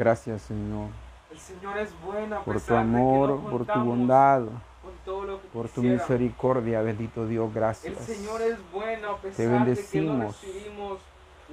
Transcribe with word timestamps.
Gracias, 0.00 0.40
Señor, 0.40 0.88
El 1.30 1.38
Señor 1.38 1.76
es 1.76 1.90
bueno 2.02 2.36
a 2.36 2.42
por 2.42 2.54
tu 2.54 2.60
pesar 2.60 2.86
de 2.86 2.90
que 2.90 2.96
amor, 2.96 3.30
no 3.30 3.50
por 3.50 3.66
tu 3.66 3.78
bondad, 3.80 4.40
con 4.40 4.92
todo 5.04 5.24
lo 5.24 5.42
que 5.42 5.48
por 5.48 5.68
tu 5.68 5.82
misericordia, 5.82 6.80
bendito 6.80 7.26
Dios, 7.26 7.48
El 7.48 7.54
gracias. 7.54 7.98
Señor 7.98 8.40
es 8.40 8.56
bueno 8.72 9.10
a 9.10 9.16
pesar 9.18 9.36
Te 9.36 9.42
de 9.42 9.48
que 9.48 9.52
no 9.52 9.64
bendecimos. 9.66 10.40
recibimos 10.42 10.98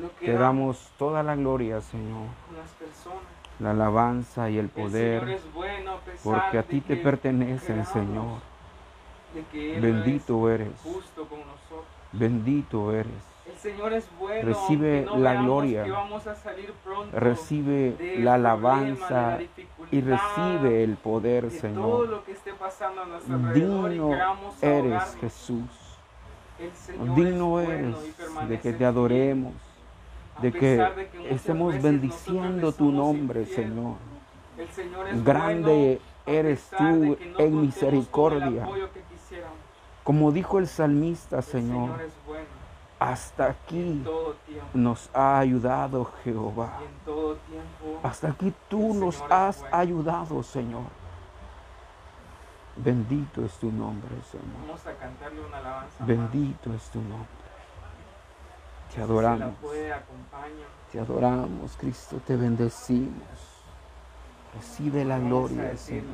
lo 0.02 0.16
que 0.16 0.26
Te 0.28 0.32
damos 0.32 0.78
damos 0.78 0.92
toda 0.98 1.24
la 1.24 1.36
gloria, 1.36 1.82
Señor, 1.82 2.28
con 2.48 2.56
las 2.58 2.70
personas. 2.72 3.24
la 3.60 3.72
alabanza 3.72 4.50
y 4.50 4.58
el 4.60 4.70
poder, 4.70 5.28
es 5.28 5.54
bueno 5.54 5.92
a 5.96 6.00
pesar 6.00 6.22
porque 6.24 6.58
a 6.58 6.64
ti 6.64 6.80
te 6.80 6.96
pertenecen, 6.96 7.86
Señor. 7.86 8.40
Bendito 9.82 10.50
es 10.50 10.62
eres, 10.62 10.80
justo 10.82 11.28
con 11.28 11.40
nosotros. 11.40 11.86
bendito 12.14 12.94
eres. 12.94 13.12
El 13.48 13.58
Señor 13.58 13.94
es 13.94 14.08
bueno. 14.20 14.48
Recibe 14.48 15.02
no 15.06 15.18
la 15.18 15.42
gloria. 15.42 15.84
que 15.84 15.92
vamos 15.92 16.28
a 16.28 16.36
salir 16.36 16.74
pronto 16.84 17.18
Recibe 17.18 17.92
del 17.92 17.94
la 17.94 17.98
problema, 17.98 18.18
de 18.18 18.24
la 18.24 18.34
alabanza 18.34 19.40
y 19.92 20.02
recibe 20.02 20.84
el 20.84 20.96
poder, 20.98 21.50
Señor. 21.52 22.24
Digno 23.54 23.88
eres. 24.62 25.18
Jesús. 25.22 25.98
Digno 27.16 27.60
es 27.62 27.68
bueno 27.68 27.98
eres 28.40 28.50
de 28.50 28.60
que 28.60 28.74
te 28.74 28.86
adoremos, 28.86 29.54
de 30.42 30.52
que 30.52 30.78
de 30.78 31.08
que 31.08 31.18
muchas 31.18 31.32
estemos 31.34 31.82
bendiciendo 31.82 32.72
tu 32.74 32.92
nombre. 32.92 33.46
Señor. 33.46 33.96
El 34.58 34.68
Señor 34.70 35.08
es 35.08 35.24
Grande 35.24 36.02
bueno, 36.26 36.40
eres 36.40 36.70
tú 36.78 36.84
no 36.84 37.16
en 37.40 37.62
misericordia. 37.62 38.68
Como 40.04 40.32
dijo 40.32 40.58
el 40.58 40.68
salmista, 40.68 41.38
El 41.38 41.44
Señor, 41.44 41.90
Señor 41.90 42.02
es 42.02 42.14
bueno 42.26 42.57
hasta 43.00 43.48
aquí 43.48 44.04
nos 44.74 45.10
ha 45.14 45.40
ayudado 45.40 46.12
Jehová. 46.24 46.80
Hasta 48.04 48.30
aquí 48.30 48.54
tú 48.70 48.94
nos 48.94 49.22
has 49.30 49.64
ayudado, 49.72 50.42
Señor. 50.44 50.86
Bendito 52.76 53.44
es 53.44 53.54
tu 53.54 53.72
nombre, 53.72 54.10
Señor. 54.32 54.46
Vamos 54.68 54.86
a 54.86 54.94
cantarle 54.94 55.42
una 55.42 55.58
alabanza. 55.58 56.06
Bendito 56.06 56.74
es 56.74 56.84
tu 56.90 57.02
nombre. 57.02 57.28
Te 58.94 59.02
adoramos. 59.02 59.56
Te 60.92 61.00
adoramos, 61.00 61.76
Cristo, 61.78 62.20
te 62.26 62.36
bendecimos. 62.36 63.64
Recibe 64.56 65.06
la 65.06 65.20
gloria, 65.20 65.76
Señor. 65.78 66.06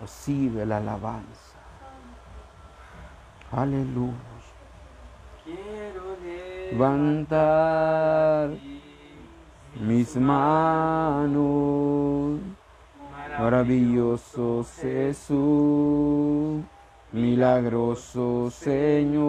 Recibe 0.00 0.66
la 0.66 0.76
alabanza. 0.76 1.56
Aleluya. 3.52 4.35
Quiero 5.46 6.16
Levantar 6.72 8.50
mis 9.80 10.16
manos. 10.16 11.30
Maravilloso 13.38 14.66
Jesús, 14.80 16.64
milagroso 17.12 18.50
Señor. 18.50 19.26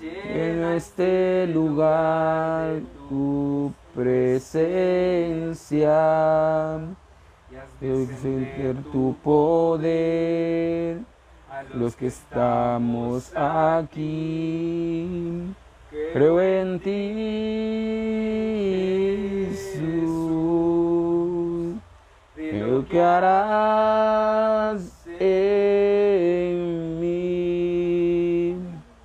Llena 0.00 0.74
este 0.74 1.46
lugar 1.46 2.80
tu 3.08 3.72
presencia. 3.94 4.74
Sentir 7.78 8.76
tu 8.90 9.14
poder, 9.22 10.98
los 11.74 11.96
que 11.96 12.06
estamos 12.06 13.36
aquí. 13.36 15.52
Creo 16.12 16.40
en 16.40 16.78
ti, 16.80 17.14
Jesús. 19.50 19.84
Creo 22.34 22.86
que 22.86 23.00
harás 23.00 24.92
en 25.20 27.00
mí. 27.00 28.56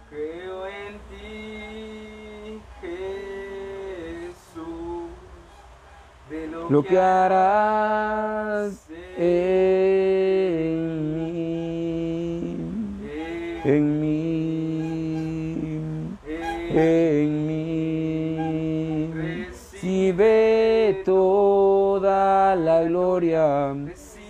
Creo 0.09 0.65
en 0.65 0.99
ti, 1.09 2.61
Jesús. 2.81 5.03
De 6.29 6.47
lo, 6.47 6.83
que 6.83 6.99
harás 6.99 8.89
en 9.17 9.48
Recibe 20.19 21.01
toda 21.05 22.53
la 22.53 22.83
gloria. 22.83 23.73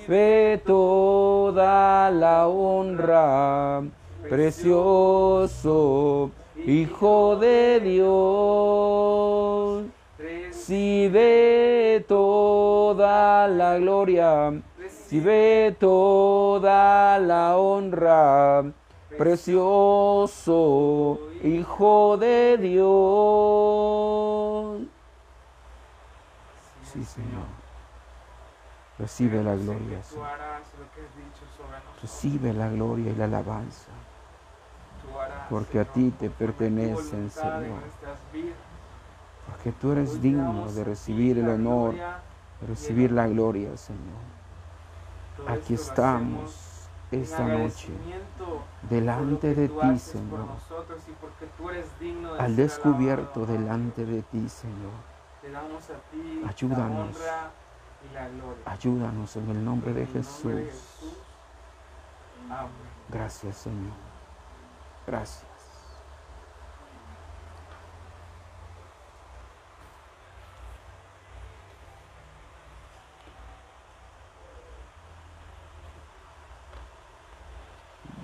Ve 0.07 0.61
toda 0.63 2.11
la 2.11 2.47
honra, 2.47 3.81
precioso 4.29 6.29
Hijo 6.63 7.37
de 7.37 7.79
Dios. 7.79 9.85
Recibe 10.19 12.05
toda 12.07 13.47
la 13.47 13.79
gloria, 13.79 14.61
recibe 14.77 15.75
toda 15.79 17.17
la 17.17 17.57
honra, 17.57 18.63
precioso 19.17 21.19
Hijo 21.43 22.15
de 22.17 22.57
Dios. 22.57 24.28
Sí, 26.91 27.05
Señor. 27.05 27.45
Recibe 28.97 29.43
la 29.43 29.55
gloria, 29.55 30.03
Señor. 30.03 30.27
Recibe 32.01 32.53
la 32.53 32.69
gloria 32.69 33.11
y 33.11 33.15
la 33.15 33.25
alabanza, 33.25 33.91
porque 35.49 35.79
a 35.79 35.85
ti 35.85 36.11
te 36.19 36.29
pertenecen, 36.29 37.29
Señor. 37.29 37.79
Porque 39.47 39.71
tú 39.71 39.91
eres 39.91 40.21
digno 40.21 40.71
de 40.71 40.83
recibir 40.83 41.37
el 41.37 41.49
honor, 41.49 41.93
de 41.93 42.67
recibir 42.67 43.11
la 43.11 43.27
gloria, 43.27 43.77
Señor. 43.77 44.23
Aquí 45.47 45.75
estamos 45.75 46.87
esta 47.11 47.43
noche 47.47 47.89
delante 48.89 49.53
de 49.53 49.69
ti, 49.69 49.99
Señor, 49.99 50.47
al 52.39 52.55
descubierto 52.55 53.45
delante 53.45 54.05
de 54.05 54.23
ti, 54.23 54.49
Señor. 54.49 55.08
Te 55.49 55.53
damos 55.53 55.89
a 55.89 55.93
ti 56.11 56.43
Ayúdanos. 56.47 56.79
la 56.79 57.01
honra 57.01 57.51
y 58.07 58.13
la 58.13 58.27
gloria. 58.27 58.63
Ayúdanos 58.65 59.35
en 59.35 59.49
el 59.49 59.65
nombre 59.65 59.93
de 59.93 60.05
nombre. 60.05 60.21
Jesús. 60.21 61.15
Amén. 62.51 62.69
Gracias, 63.09 63.57
Señor. 63.57 63.93
Gracias. 65.07 65.43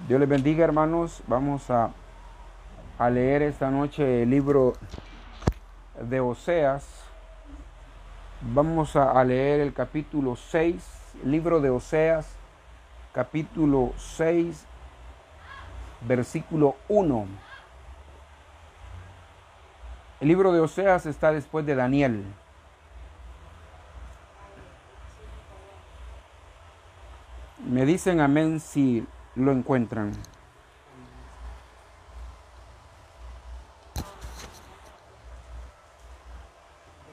Dios 0.07 0.19
les 0.19 0.29
bendiga, 0.29 0.63
hermanos. 0.63 1.23
Vamos 1.25 1.71
a, 1.71 1.89
a 2.99 3.09
leer 3.09 3.41
esta 3.41 3.71
noche 3.71 4.21
el 4.21 4.29
libro 4.29 4.73
de 5.99 6.19
Oseas. 6.19 7.04
Vamos 8.53 8.95
a, 8.95 9.23
leer 9.23 9.59
el 9.59 9.73
capítulo 9.73 10.35
6, 10.35 10.75
libro 11.23 11.61
de 11.61 11.71
Oseas, 11.71 12.27
capítulo 13.11 13.91
6, 13.97 14.65
versículo 16.01 16.75
1. 16.87 17.25
El 20.19 20.27
libro 20.27 20.53
de 20.53 20.59
Oseas 20.59 21.07
está 21.07 21.31
después 21.31 21.65
de 21.65 21.73
Daniel. 21.73 22.23
Me 27.67 27.83
dicen 27.83 28.19
amén 28.19 28.59
si 28.59 29.07
lo 29.33 29.53
encuentran. 29.53 30.11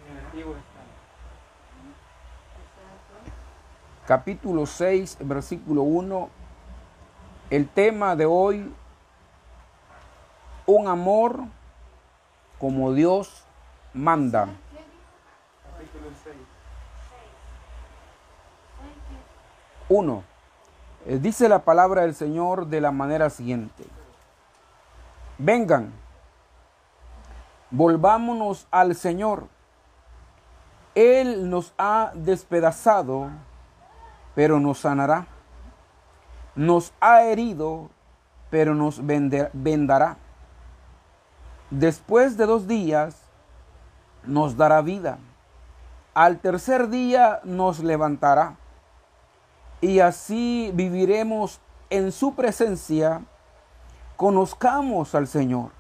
En 0.07 0.19
el 0.19 0.27
Antiguo 0.27 0.53
Testamento. 0.53 0.73
Capítulo 4.13 4.67
6, 4.67 5.17
versículo 5.21 5.85
1. 5.85 6.29
El 7.49 7.67
tema 7.67 8.15
de 8.15 8.27
hoy, 8.27 8.71
un 10.67 10.87
amor 10.87 11.45
como 12.59 12.93
Dios 12.93 13.47
manda. 13.95 14.49
Capítulo 15.73 16.11
6. 16.23 16.37
1. 19.89 20.23
Eh, 21.07 21.19
Dice 21.19 21.49
la 21.49 21.61
palabra 21.61 22.03
del 22.03 22.15
Señor 22.15 22.67
de 22.67 22.83
la 22.83 22.91
manera 22.91 23.31
siguiente. 23.31 23.83
Vengan, 25.39 25.91
volvámonos 27.71 28.67
al 28.71 28.95
Señor, 28.95 29.47
Él 30.95 31.49
nos 31.49 31.73
ha 31.79 32.13
despedazado, 32.15 33.31
pero 34.35 34.61
nos 34.61 34.79
sanará. 34.79 35.27
Nos 36.55 36.93
ha 37.01 37.23
herido, 37.23 37.91
pero 38.51 38.75
nos 38.75 39.01
vendará. 39.05 40.17
Después 41.71 42.37
de 42.37 42.47
dos 42.47 42.67
días, 42.67 43.17
nos 44.25 44.57
dará 44.57 44.83
vida. 44.83 45.19
Al 46.15 46.39
tercer 46.39 46.89
día 46.89 47.41
nos 47.45 47.81
levantará. 47.81 48.57
Y 49.81 50.01
así 50.01 50.71
viviremos 50.75 51.61
en 51.91 52.13
su 52.13 52.35
presencia. 52.35 53.23
Conozcamos 54.17 55.15
al 55.15 55.27
Señor. 55.27 55.71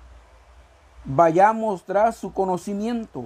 Vayamos 1.05 1.85
tras 1.85 2.17
su 2.17 2.33
conocimiento. 2.33 3.25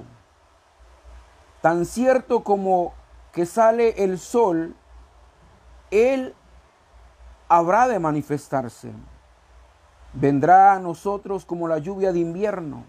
Tan 1.62 1.84
cierto 1.84 2.42
como 2.42 2.92
que 3.32 3.46
sale 3.46 4.02
el 4.02 4.18
sol, 4.18 4.74
Él 5.90 6.34
habrá 7.48 7.86
de 7.88 7.98
manifestarse. 7.98 8.92
Vendrá 10.12 10.74
a 10.74 10.78
nosotros 10.78 11.44
como 11.44 11.68
la 11.68 11.78
lluvia 11.78 12.12
de 12.12 12.20
invierno, 12.20 12.84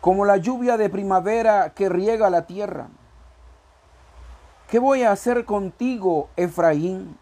como 0.00 0.24
la 0.24 0.36
lluvia 0.38 0.76
de 0.76 0.88
primavera 0.88 1.74
que 1.74 1.88
riega 1.88 2.30
la 2.30 2.46
tierra. 2.46 2.88
¿Qué 4.68 4.78
voy 4.78 5.02
a 5.02 5.12
hacer 5.12 5.44
contigo, 5.44 6.28
Efraín? 6.36 7.16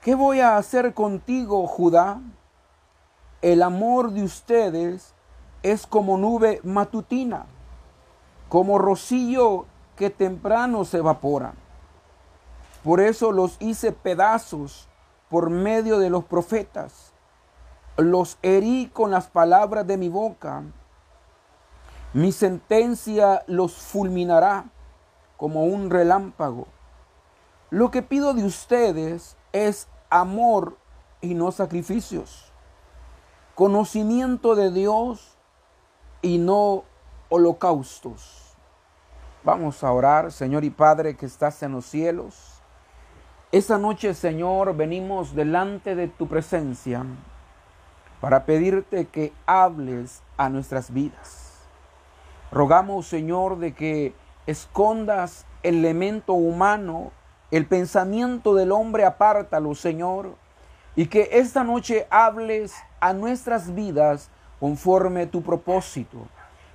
¿Qué 0.00 0.14
voy 0.14 0.40
a 0.40 0.56
hacer 0.56 0.94
contigo, 0.94 1.66
Judá? 1.66 2.20
El 3.40 3.62
amor 3.62 4.12
de 4.12 4.22
ustedes 4.22 5.14
es 5.62 5.86
como 5.86 6.16
nube 6.18 6.60
matutina, 6.64 7.46
como 8.48 8.78
rocío 8.78 9.66
que 9.96 10.10
temprano 10.10 10.84
se 10.84 10.98
evapora. 10.98 11.54
Por 12.82 13.00
eso 13.00 13.32
los 13.32 13.56
hice 13.60 13.92
pedazos 13.92 14.88
por 15.30 15.50
medio 15.50 15.98
de 15.98 16.10
los 16.10 16.24
profetas. 16.24 17.12
Los 17.96 18.38
herí 18.42 18.90
con 18.92 19.10
las 19.10 19.28
palabras 19.28 19.86
de 19.86 19.96
mi 19.96 20.08
boca. 20.08 20.62
Mi 22.12 22.32
sentencia 22.32 23.42
los 23.46 23.74
fulminará 23.74 24.66
como 25.36 25.64
un 25.64 25.90
relámpago. 25.90 26.66
Lo 27.70 27.90
que 27.90 28.02
pido 28.02 28.34
de 28.34 28.44
ustedes 28.44 29.36
es 29.52 29.88
amor 30.10 30.76
y 31.20 31.34
no 31.34 31.52
sacrificios, 31.52 32.52
conocimiento 33.54 34.54
de 34.54 34.70
Dios 34.70 35.38
y 36.20 36.38
no 36.38 36.84
holocaustos. 37.30 38.54
Vamos 39.42 39.82
a 39.82 39.90
orar, 39.90 40.32
Señor 40.32 40.64
y 40.64 40.70
Padre 40.70 41.16
que 41.16 41.26
estás 41.26 41.62
en 41.62 41.72
los 41.72 41.86
cielos. 41.86 42.61
Esta 43.52 43.76
noche, 43.76 44.14
Señor, 44.14 44.74
venimos 44.74 45.34
delante 45.34 45.94
de 45.94 46.08
tu 46.08 46.26
presencia 46.26 47.04
para 48.18 48.46
pedirte 48.46 49.08
que 49.08 49.34
hables 49.44 50.22
a 50.38 50.48
nuestras 50.48 50.90
vidas. 50.90 51.58
Rogamos, 52.50 53.06
Señor, 53.06 53.58
de 53.58 53.74
que 53.74 54.14
escondas 54.46 55.44
el 55.62 55.84
elemento 55.84 56.32
humano, 56.32 57.10
el 57.50 57.66
pensamiento 57.66 58.54
del 58.54 58.72
hombre, 58.72 59.04
apártalo, 59.04 59.74
Señor, 59.74 60.34
y 60.96 61.08
que 61.08 61.28
esta 61.32 61.62
noche 61.62 62.06
hables 62.08 62.74
a 63.00 63.12
nuestras 63.12 63.74
vidas 63.74 64.30
conforme 64.60 65.26
tu 65.26 65.42
propósito. 65.42 66.26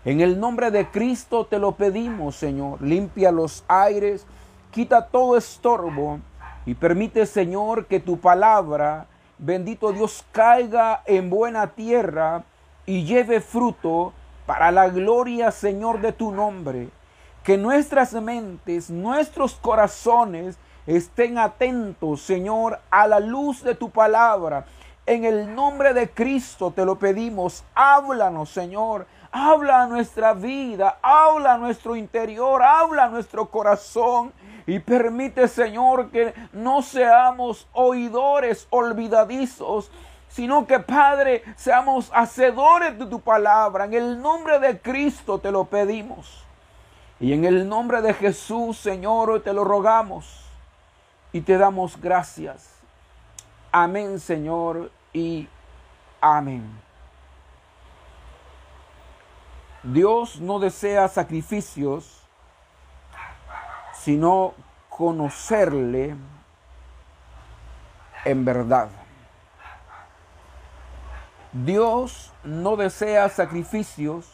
En 0.06 0.22
el 0.22 0.40
nombre 0.40 0.70
de 0.70 0.88
Cristo 0.92 1.48
te 1.48 1.58
lo 1.58 1.72
pedimos, 1.72 2.36
Señor. 2.36 2.84
Limpia 2.84 3.32
los 3.32 3.64
aires, 3.68 4.28
quita 4.70 5.08
todo 5.08 5.38
estorbo 5.38 6.20
y 6.68 6.76
permite, 6.76 7.26
Señor, 7.26 7.88
que 7.88 8.00
tu 8.00 8.20
palabra, 8.20 9.08
bendito 9.40 9.92
Dios, 9.92 10.24
caiga 10.32 11.02
en 11.08 11.32
buena 11.32 11.72
tierra 11.72 12.44
y 12.86 13.06
lleve 13.06 13.42
fruto 13.42 14.14
para 14.46 14.72
la 14.72 14.88
gloria, 14.90 15.50
Señor, 15.50 16.02
de 16.02 16.12
tu 16.12 16.32
nombre 16.32 16.90
que 17.48 17.58
nuestras 17.58 18.12
mentes, 18.12 18.90
nuestros 18.90 19.54
corazones 19.54 20.58
estén 20.86 21.38
atentos, 21.38 22.22
Señor, 22.22 22.82
a 22.90 23.08
la 23.08 23.22
luz 23.22 23.64
de 23.64 23.74
tu 23.74 23.90
palabra. 23.90 24.66
En 25.06 25.24
el 25.24 25.56
nombre 25.56 25.94
de 25.94 26.10
Cristo 26.10 26.72
te 26.72 26.84
lo 26.84 27.00
pedimos. 27.00 27.64
Háblanos, 27.74 28.50
Señor. 28.50 29.08
Habla 29.32 29.84
a 29.84 29.88
nuestra 29.88 30.34
vida, 30.34 31.00
habla 31.02 31.54
a 31.54 31.58
nuestro 31.58 31.96
interior, 31.96 32.62
habla 32.62 33.06
a 33.06 33.10
nuestro 33.10 33.46
corazón. 33.50 34.34
Y 34.68 34.80
permite, 34.80 35.48
Señor, 35.48 36.12
que 36.12 36.34
no 36.52 36.82
seamos 36.82 37.68
oidores 37.72 38.68
olvidadizos, 38.70 39.90
sino 40.28 40.68
que, 40.68 40.80
Padre, 40.80 41.44
seamos 41.56 42.12
hacedores 42.14 43.00
de 43.00 43.06
tu 43.06 43.22
palabra. 43.22 43.86
En 43.86 43.94
el 43.94 44.22
nombre 44.22 44.60
de 44.60 44.80
Cristo 44.80 45.40
te 45.40 45.52
lo 45.52 45.66
pedimos. 45.66 46.44
Y 47.20 47.34
en 47.34 47.46
el 47.46 47.68
nombre 47.68 48.02
de 48.02 48.14
Jesús, 48.14 48.78
Señor, 48.78 49.42
te 49.42 49.54
lo 49.54 49.64
rogamos 49.64 50.44
y 51.32 51.42
te 51.42 51.58
damos 51.58 52.00
gracias. 52.00 52.76
Amén, 53.72 54.20
Señor, 54.20 54.92
y 55.14 55.48
amén. 56.22 56.70
Dios 59.84 60.40
no 60.40 60.60
desea 60.60 61.08
sacrificios, 61.08 62.17
sino 64.08 64.54
conocerle 64.88 66.16
en 68.24 68.46
verdad. 68.46 68.88
Dios 71.52 72.32
no 72.42 72.78
desea 72.78 73.28
sacrificios, 73.28 74.32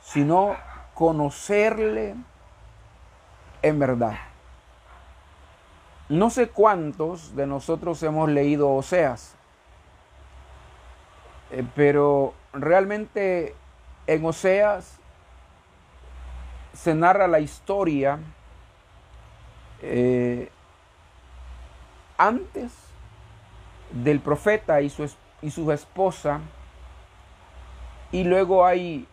sino 0.00 0.54
conocerle 0.94 2.14
en 3.60 3.78
verdad. 3.80 4.18
No 6.08 6.30
sé 6.30 6.50
cuántos 6.50 7.34
de 7.34 7.48
nosotros 7.48 8.00
hemos 8.04 8.30
leído 8.30 8.72
Oseas, 8.72 9.34
eh, 11.50 11.66
pero 11.74 12.34
realmente 12.52 13.56
en 14.06 14.24
Oseas 14.24 15.00
se 16.72 16.94
narra 16.94 17.26
la 17.26 17.40
historia 17.40 18.20
eh, 19.82 20.50
antes 22.18 22.72
del 23.90 24.20
profeta 24.20 24.80
y 24.80 24.90
su, 24.90 25.10
y 25.42 25.50
su 25.50 25.70
esposa, 25.72 26.40
y 28.12 28.24
luego 28.24 28.64
hay 28.64 29.06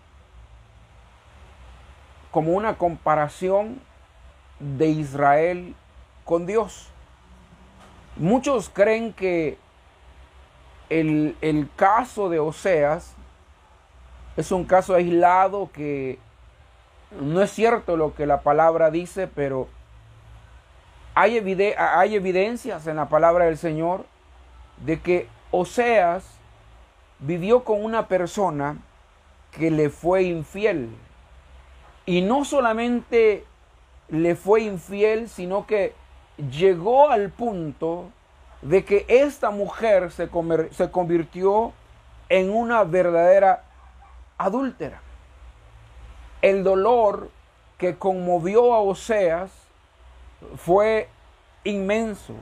como 2.32 2.54
una 2.54 2.78
comparación 2.78 3.80
de 4.60 4.88
Israel 4.88 5.76
con 6.26 6.46
Dios. 6.46 6.90
Muchos 8.16 8.70
creen 8.70 9.14
que 9.14 9.58
el, 10.90 11.70
caso 11.76 12.30
de 12.30 12.40
Oseas 12.40 13.16
es 14.38 14.52
un 14.52 14.66
caso 14.66 14.94
aislado 14.94 15.70
que 15.72 16.20
no 17.20 17.42
es 17.42 17.52
cierto 17.52 17.98
lo 17.98 18.14
que 18.16 18.26
la 18.26 18.42
palabra 18.42 18.92
dice, 18.92 19.28
pero 19.28 19.68
hay, 21.16 21.38
evidencias 21.38 22.88
en 22.88 22.96
la 22.96 23.08
palabra 23.08 23.46
del 23.46 23.58
Señor 23.58 24.06
de 24.78 25.00
que 25.00 25.28
Oseas 25.52 26.24
vivió 27.20 27.64
con 27.64 27.84
una 27.84 28.08
persona 28.08 28.78
que 29.52 29.70
le 29.70 29.90
fue 29.90 30.24
infiel. 30.24 30.90
Y 32.06 32.22
no 32.22 32.46
solamente 32.46 33.46
le 34.10 34.36
fue 34.36 34.62
infiel, 34.64 35.30
sino 35.30 35.68
que 35.68 35.94
llegó 36.52 37.10
al 37.10 37.30
punto 37.30 38.10
de 38.62 38.84
que 38.84 39.06
esta 39.08 39.52
mujer 39.52 40.12
se, 40.12 40.30
se 40.72 40.92
convirtió 40.92 41.74
en 42.30 42.50
una 42.50 42.84
verdadera 42.84 43.64
adúltera. 44.38 45.02
El 46.42 46.64
dolor 46.64 47.30
que 47.78 47.96
conmovió 47.98 48.74
a 48.74 48.80
Oseas 48.80 49.63
fue 50.58 51.10
inmenso. 51.64 52.34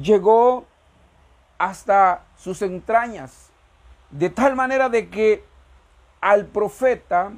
Llegó 0.00 0.64
hasta 1.58 2.22
sus 2.36 2.62
entrañas, 2.62 3.50
de 4.10 4.30
tal 4.30 4.54
manera 4.54 4.88
de 4.88 5.08
que 5.08 5.44
al 6.20 6.46
profeta 6.46 7.32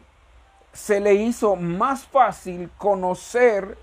se 0.72 1.00
le 1.00 1.14
hizo 1.14 1.56
más 1.56 2.06
fácil 2.06 2.70
conocer 2.78 3.76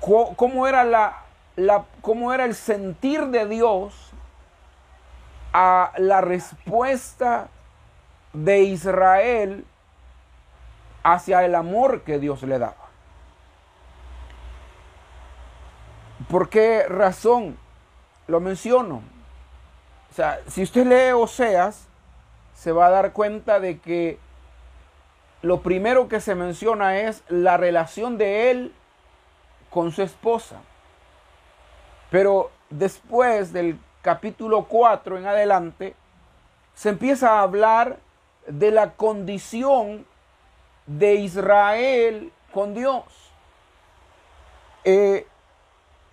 cómo 0.00 0.66
era, 0.66 0.84
la, 0.84 1.84
cómo 2.00 2.32
era 2.32 2.44
el 2.44 2.54
sentir 2.54 3.26
de 3.26 3.46
Dios 3.46 4.12
a 5.52 5.92
la 5.98 6.20
respuesta 6.20 7.48
de 8.32 8.62
Israel 8.62 9.64
hacia 11.04 11.44
el 11.44 11.54
amor 11.54 12.02
que 12.02 12.18
Dios 12.18 12.42
le 12.42 12.58
daba. 12.58 12.83
¿Por 16.28 16.48
qué 16.48 16.86
razón 16.88 17.58
lo 18.26 18.40
menciono? 18.40 19.02
O 20.10 20.14
sea, 20.14 20.40
si 20.46 20.62
usted 20.62 20.86
lee 20.86 21.12
Oseas, 21.12 21.88
se 22.54 22.72
va 22.72 22.86
a 22.86 22.90
dar 22.90 23.12
cuenta 23.12 23.58
de 23.58 23.78
que 23.78 24.18
lo 25.42 25.60
primero 25.60 26.08
que 26.08 26.20
se 26.20 26.34
menciona 26.34 26.98
es 27.00 27.22
la 27.28 27.56
relación 27.56 28.16
de 28.16 28.50
él 28.50 28.72
con 29.70 29.92
su 29.92 30.02
esposa. 30.02 30.60
Pero 32.10 32.50
después 32.70 33.52
del 33.52 33.78
capítulo 34.02 34.64
4 34.64 35.18
en 35.18 35.26
adelante, 35.26 35.94
se 36.74 36.90
empieza 36.90 37.32
a 37.32 37.42
hablar 37.42 37.98
de 38.46 38.70
la 38.70 38.92
condición 38.92 40.06
de 40.86 41.14
Israel 41.14 42.32
con 42.52 42.74
Dios. 42.74 43.04
Eh, 44.84 45.26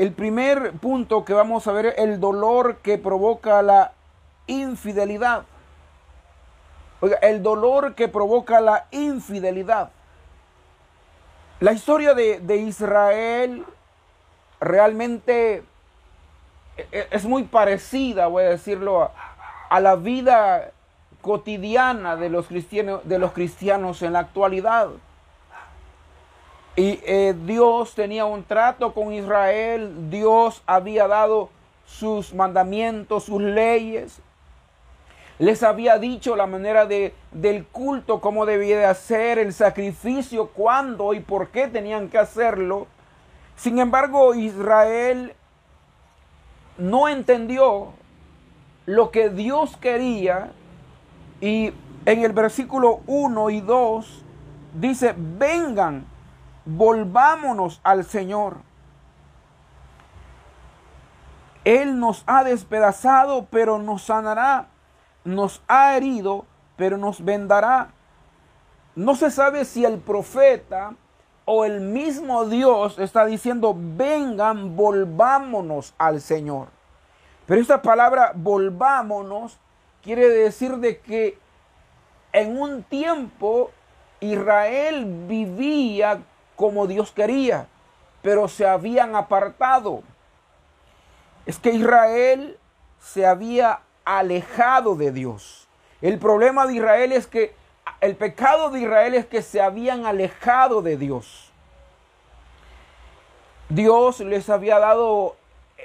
el 0.02 0.14
primer 0.14 0.72
punto 0.80 1.24
que 1.26 1.34
vamos 1.36 1.68
a 1.68 1.72
ver 1.74 1.86
es 1.86 1.98
el 2.00 2.20
dolor 2.20 2.78
que 2.78 2.98
provoca 2.98 3.62
la 3.62 3.92
infidelidad. 4.48 5.44
Oiga, 7.02 7.18
el 7.18 7.44
dolor 7.44 7.94
que 7.94 8.08
provoca 8.08 8.62
la 8.62 8.88
infidelidad. 8.90 9.92
La 11.60 11.74
historia 11.74 12.16
de, 12.16 12.40
de 12.40 12.58
Israel 12.58 13.64
realmente 14.60 15.64
e, 16.78 16.88
e, 16.92 17.08
es 17.12 17.24
muy 17.26 17.44
parecida, 17.44 18.26
voy 18.26 18.46
a 18.46 18.50
decirlo, 18.50 19.04
a, 19.04 19.12
a 19.70 19.80
la 19.82 19.98
vida 19.98 20.72
cotidiana 21.22 22.16
de 22.16 22.32
los, 22.32 22.48
cristianos, 22.48 23.08
de 23.08 23.20
los 23.20 23.34
cristianos 23.34 24.02
en 24.02 24.14
la 24.14 24.20
actualidad. 24.22 24.88
Y 26.76 27.00
eh, 27.04 27.36
Dios 27.46 27.94
tenía 27.96 28.26
un 28.26 28.44
trato 28.44 28.94
con 28.94 29.14
Israel, 29.14 30.10
Dios 30.10 30.64
había 30.66 31.08
dado 31.08 31.50
sus 31.86 32.34
mandamientos, 32.34 33.26
sus 33.26 33.42
leyes, 33.42 34.22
les 35.42 35.64
había 35.64 35.98
dicho 35.98 36.36
la 36.36 36.46
manera 36.46 36.86
de, 36.86 37.16
del 37.32 37.66
culto, 37.66 38.22
cómo 38.22 38.46
debía 38.46 38.78
de 38.78 38.86
hacer, 38.86 39.40
el 39.40 39.54
sacrificio, 39.54 40.50
cuándo 40.50 41.16
y 41.16 41.20
por 41.20 41.50
qué 41.50 41.68
tenían 41.68 42.10
que 42.10 42.20
hacerlo. 42.20 42.86
Sin 43.56 43.80
embargo, 43.80 44.36
Israel 44.36 45.34
no 46.78 47.10
entendió 47.10 47.88
lo 48.86 49.10
que 49.10 49.30
Dios 49.30 49.76
quería. 49.78 50.52
Y 51.42 51.74
en 52.06 52.24
el 52.24 52.34
versículo 52.34 53.02
1 53.08 53.50
y 53.50 53.62
2 53.62 54.24
dice, 54.76 55.16
vengan, 55.18 56.06
volvámonos 56.66 57.80
al 57.84 58.04
Señor. 58.06 58.58
Él 61.64 62.00
nos 62.00 62.24
ha 62.26 62.44
despedazado, 62.44 63.48
pero 63.52 63.78
nos 63.78 64.04
sanará. 64.04 64.68
Nos 65.24 65.62
ha 65.68 65.96
herido, 65.96 66.46
pero 66.76 66.98
nos 66.98 67.24
vendará. 67.24 67.90
No 68.96 69.16
se 69.16 69.30
sabe 69.30 69.66
si 69.66 69.86
el 69.86 70.00
profeta 70.00 70.96
o 71.46 71.66
el 71.66 71.82
mismo 71.82 72.46
Dios 72.46 72.98
está 73.00 73.26
diciendo, 73.26 73.76
vengan, 73.78 74.76
volvámonos 74.76 75.94
al 75.98 76.22
Señor. 76.22 76.70
Pero 77.46 77.62
esta 77.62 77.82
palabra, 77.82 78.32
volvámonos, 78.36 79.60
quiere 80.02 80.30
decir 80.30 80.78
de 80.78 81.00
que 81.00 81.38
en 82.34 82.60
un 82.60 82.84
tiempo 82.84 83.72
Israel 84.20 85.26
vivía 85.28 86.22
como 86.62 86.86
Dios 86.86 87.12
quería, 87.12 87.66
pero 88.22 88.48
se 88.48 88.68
habían 88.68 89.16
apartado. 89.16 90.04
Es 91.48 91.58
que 91.58 91.72
Israel 91.72 92.60
se 93.00 93.26
había 93.26 93.80
alejado 94.06 94.96
de 94.96 95.12
Dios. 95.12 95.68
El 96.04 96.20
problema 96.20 96.68
de 96.68 96.76
Israel 96.76 97.14
es 97.14 97.26
que 97.26 97.56
el 98.00 98.16
pecado 98.16 98.70
de 98.70 98.82
Israel 98.82 99.16
es 99.16 99.26
que 99.26 99.42
se 99.42 99.60
habían 99.60 100.06
alejado 100.06 100.84
de 100.84 100.98
Dios. 100.98 101.52
Dios 103.70 104.20
les 104.20 104.48
había 104.48 104.78
dado 104.78 105.38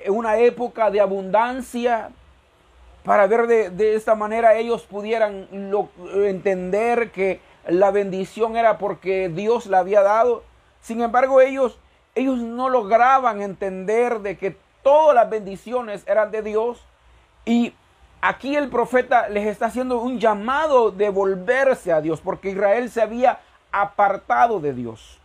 una 0.09 0.37
época 0.37 0.91
de 0.91 1.01
abundancia 1.01 2.11
para 3.03 3.27
ver 3.27 3.47
de, 3.47 3.95
esta 3.95 4.15
manera 4.15 4.57
ellos 4.57 4.83
pudieran 4.83 5.49
entender 6.17 7.13
que 7.13 7.41
la 7.67 7.91
bendición 7.93 8.59
era 8.59 8.77
porque 8.77 9.31
Dios 9.31 9.65
la 9.65 9.79
había 9.79 10.03
dado. 10.03 10.43
Sin 10.87 11.01
embargo, 11.01 11.41
ellos, 11.41 11.81
ellos 12.15 12.39
no 12.39 12.69
lograban 12.69 13.43
entender 13.43 14.21
de 14.21 14.39
que 14.39 14.57
todas 14.85 15.17
las 15.17 15.29
bendiciones 15.29 16.05
eran 16.07 16.31
de 16.31 16.43
Dios 16.43 16.81
y 17.45 17.75
aquí 18.21 18.55
el 18.55 18.69
profeta 18.69 19.29
les 19.29 19.49
está 19.49 19.67
haciendo 19.67 19.99
un 19.99 20.21
llamado 20.21 20.93
de 20.93 21.09
volverse 21.09 21.93
a 21.93 22.01
Dios, 22.01 22.21
porque 22.21 22.51
Israel 22.51 22.89
se 22.89 23.03
había 23.03 23.41
apartado 23.73 24.61
de 24.61 24.75
Dios. 24.75 25.19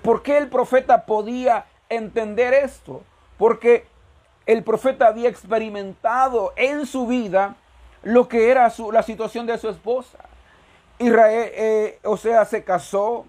¿Por 0.00 0.22
qué 0.22 0.38
el 0.38 0.48
profeta 0.48 1.04
podía 1.04 1.66
entender 1.90 2.54
esto? 2.54 3.02
Porque 3.36 3.84
el 4.46 4.64
profeta 4.64 5.08
había 5.08 5.28
experimentado 5.28 6.54
en 6.56 6.86
su 6.86 7.06
vida 7.06 7.56
lo 8.02 8.26
que 8.26 8.50
era 8.50 8.72
la 8.90 9.02
situación 9.02 9.44
de 9.44 9.58
su 9.58 9.68
esposa. 9.68 10.16
Israel, 10.98 11.50
eh, 11.54 11.98
o 12.04 12.16
sea, 12.16 12.46
se 12.46 12.64
casó, 12.64 13.26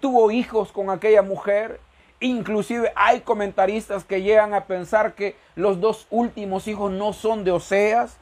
tuvo 0.00 0.30
hijos 0.30 0.72
con 0.72 0.90
aquella 0.90 1.22
mujer, 1.22 1.80
Inclusive 2.20 2.92
hay 2.96 3.20
comentaristas 3.20 4.04
que 4.04 4.22
llegan 4.22 4.52
a 4.52 4.64
pensar 4.64 5.14
que 5.14 5.36
los 5.54 5.80
dos 5.80 6.08
últimos 6.10 6.66
hijos 6.66 6.90
no 6.90 7.12
son 7.12 7.44
de 7.44 7.52
Oseas, 7.52 8.16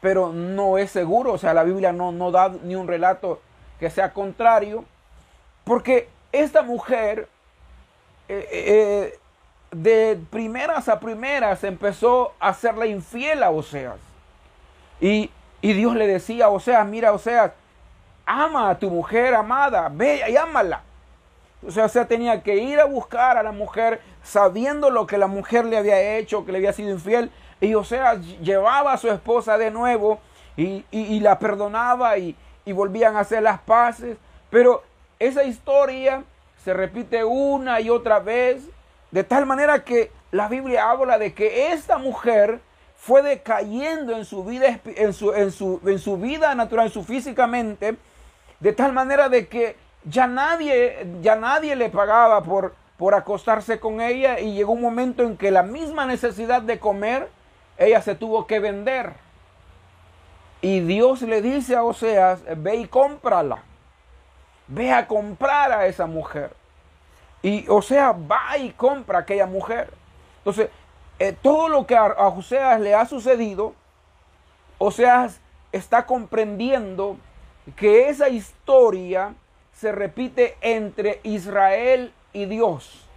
pero 0.00 0.32
no 0.32 0.78
es 0.78 0.92
seguro. 0.92 1.32
O 1.32 1.38
sea, 1.38 1.52
la 1.52 1.64
Biblia 1.64 1.92
no, 1.92 2.12
no 2.12 2.30
da 2.30 2.48
ni 2.62 2.76
un 2.76 2.86
relato 2.86 3.40
que 3.80 3.90
sea 3.90 4.12
contrario. 4.12 4.84
Porque 5.64 6.08
esta 6.30 6.62
mujer, 6.62 7.28
eh, 8.28 8.48
eh, 8.52 9.18
de 9.72 10.20
primeras 10.30 10.88
a 10.88 11.00
primeras, 11.00 11.64
empezó 11.64 12.32
a 12.38 12.50
hacerle 12.50 12.86
infiel 12.86 13.42
a 13.42 13.50
Oseas. 13.50 13.98
Y, 15.00 15.28
y 15.60 15.72
Dios 15.72 15.96
le 15.96 16.06
decía 16.06 16.44
a 16.44 16.50
Oseas, 16.50 16.86
mira 16.86 17.12
Oseas, 17.12 17.50
ama 18.24 18.70
a 18.70 18.78
tu 18.78 18.90
mujer 18.90 19.34
amada, 19.34 19.90
ve 19.92 20.22
y 20.28 20.36
ámala. 20.36 20.82
O 21.66 21.70
sea, 21.70 21.86
o 21.86 22.06
tenía 22.06 22.42
que 22.42 22.56
ir 22.56 22.80
a 22.80 22.84
buscar 22.84 23.36
a 23.36 23.42
la 23.42 23.52
mujer 23.52 24.00
sabiendo 24.22 24.90
lo 24.90 25.06
que 25.06 25.18
la 25.18 25.26
mujer 25.26 25.64
le 25.66 25.76
había 25.76 26.16
hecho, 26.16 26.44
que 26.44 26.52
le 26.52 26.58
había 26.58 26.72
sido 26.72 26.90
infiel. 26.90 27.30
Y 27.60 27.74
o 27.74 27.84
sea, 27.84 28.14
llevaba 28.14 28.92
a 28.92 28.98
su 28.98 29.08
esposa 29.08 29.58
de 29.58 29.70
nuevo 29.70 30.20
y, 30.56 31.20
la 31.20 31.38
perdonaba 31.38 32.18
y, 32.18 32.36
y 32.64 32.72
volvían 32.72 33.16
a 33.16 33.20
hacer 33.20 33.42
las 33.42 33.60
paces. 33.60 34.16
Pero 34.48 34.82
esa 35.18 35.44
historia 35.44 36.24
se 36.64 36.72
repite 36.72 37.24
una 37.24 37.80
y 37.80 37.90
otra 37.90 38.18
vez, 38.20 38.62
de 39.10 39.24
tal 39.24 39.46
manera 39.46 39.84
que 39.84 40.10
la 40.30 40.48
Biblia 40.48 40.90
habla 40.90 41.18
de 41.18 41.34
que 41.34 41.72
esta 41.72 41.98
mujer 41.98 42.60
fue 42.96 43.22
decayendo 43.22 44.16
en 44.16 44.24
su 44.24 44.44
vida, 44.44 44.78
en 44.84 45.12
su, 45.12 45.32
en 45.32 45.50
su, 45.50 45.80
en 45.86 45.98
su 45.98 46.16
vida 46.18 46.54
natural, 46.54 46.86
en 46.86 46.92
su 46.92 47.02
físicamente, 47.02 47.96
de 48.60 48.72
tal 48.72 48.92
manera 48.92 49.28
de 49.28 49.48
que 49.48 49.76
ya 50.04 50.26
nadie, 50.26 51.06
ya 51.20 51.36
nadie 51.36 51.76
le 51.76 51.90
pagaba 51.90 52.42
por, 52.42 52.74
por 52.96 53.14
acostarse 53.14 53.80
con 53.80 54.00
ella 54.00 54.40
y 54.40 54.54
llegó 54.54 54.72
un 54.72 54.80
momento 54.80 55.22
en 55.22 55.36
que 55.36 55.50
la 55.50 55.62
misma 55.62 56.06
necesidad 56.06 56.62
de 56.62 56.78
comer, 56.78 57.28
ella 57.78 58.00
se 58.02 58.14
tuvo 58.14 58.46
que 58.46 58.60
vender. 58.60 59.12
Y 60.62 60.80
Dios 60.80 61.22
le 61.22 61.40
dice 61.40 61.76
a 61.76 61.84
Oseas, 61.84 62.42
ve 62.58 62.76
y 62.76 62.86
cómprala. 62.86 63.62
Ve 64.66 64.92
a 64.92 65.06
comprar 65.06 65.72
a 65.72 65.86
esa 65.86 66.06
mujer. 66.06 66.52
Y 67.42 67.66
Oseas 67.68 68.14
va 68.14 68.58
y 68.58 68.70
compra 68.70 69.18
a 69.18 69.20
aquella 69.22 69.46
mujer. 69.46 69.92
Entonces, 70.38 70.68
eh, 71.18 71.34
todo 71.40 71.68
lo 71.68 71.86
que 71.86 71.96
a, 71.96 72.04
a 72.04 72.28
Oseas 72.28 72.80
le 72.80 72.94
ha 72.94 73.06
sucedido, 73.06 73.74
Oseas 74.78 75.40
está 75.72 76.04
comprendiendo 76.04 77.16
que 77.76 78.08
esa 78.08 78.28
historia 78.28 79.34
se 79.80 79.92
repite 79.92 80.58
entre 80.60 81.20
Israel 81.22 82.12
y 82.34 82.44
Dios. 82.44 83.08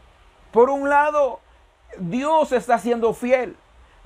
Por 0.53 0.69
un 0.69 0.89
lado, 0.89 1.41
Dios 1.97 2.53
está 2.53 2.79
siendo 2.79 3.13
fiel, 3.13 3.57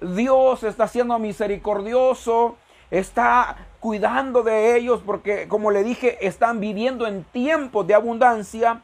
Dios 0.01 0.63
está 0.63 0.87
siendo 0.87 1.19
misericordioso, 1.19 2.57
está 2.89 3.67
cuidando 3.79 4.41
de 4.41 4.75
ellos 4.75 5.03
porque, 5.05 5.47
como 5.47 5.69
le 5.69 5.83
dije, 5.83 6.25
están 6.25 6.59
viviendo 6.59 7.05
en 7.05 7.25
tiempos 7.25 7.85
de 7.85 7.93
abundancia, 7.93 8.81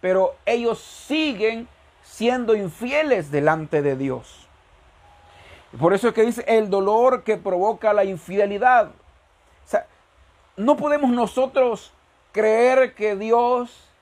pero 0.00 0.34
ellos 0.44 0.80
siguen 0.80 1.68
siendo 2.02 2.56
infieles 2.56 3.30
delante 3.30 3.82
de 3.82 3.94
Dios. 3.94 4.48
Por 5.78 5.94
eso 5.94 6.08
es 6.08 6.14
que 6.14 6.22
dice 6.22 6.44
el 6.48 6.70
dolor 6.70 7.22
que 7.22 7.36
provoca 7.36 7.92
la 7.92 8.04
infidelidad. 8.04 8.88
O 8.88 9.68
sea, 9.68 9.86
no 10.56 10.76
podemos 10.76 11.10
nosotros 11.10 11.92
creer 12.32 12.94
que 12.94 13.16
Dios 13.16 13.92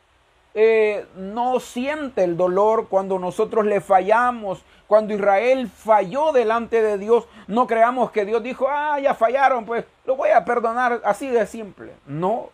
eh, 0.55 1.07
no 1.15 1.61
siente 1.61 2.25
el 2.25 2.37
dolor 2.37 2.89
cuando 2.89 3.19
nosotros 3.19 3.67
le 3.67 3.81
fallamos. 3.81 4.65
Cuando 4.87 5.15
Israel 5.15 5.69
falló 5.69 6.33
delante 6.33 6.83
de 6.83 6.99
Dios, 6.99 7.29
no 7.47 7.69
creamos 7.69 8.11
que 8.11 8.25
Dios 8.25 8.43
dijo, 8.43 8.67
ah, 8.69 8.99
ya 8.99 9.15
fallaron, 9.15 9.65
pues 9.65 9.85
lo 10.05 10.17
voy 10.17 10.31
a 10.31 10.45
perdonar 10.45 11.01
así 11.05 11.29
de 11.29 11.47
simple. 11.47 11.93
No. 12.07 12.51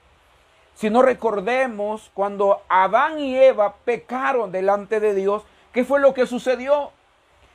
Si 0.75 0.90
no 0.90 1.00
recordemos 1.00 2.11
cuando 2.12 2.61
Adán 2.68 3.18
y 3.18 3.38
Eva 3.38 3.76
pecaron 3.87 4.52
delante 4.52 5.00
de 5.00 5.14
Dios, 5.14 5.45
¿qué 5.73 5.85
fue 5.85 5.99
lo 5.99 6.12
que 6.12 6.26
sucedió? 6.26 6.90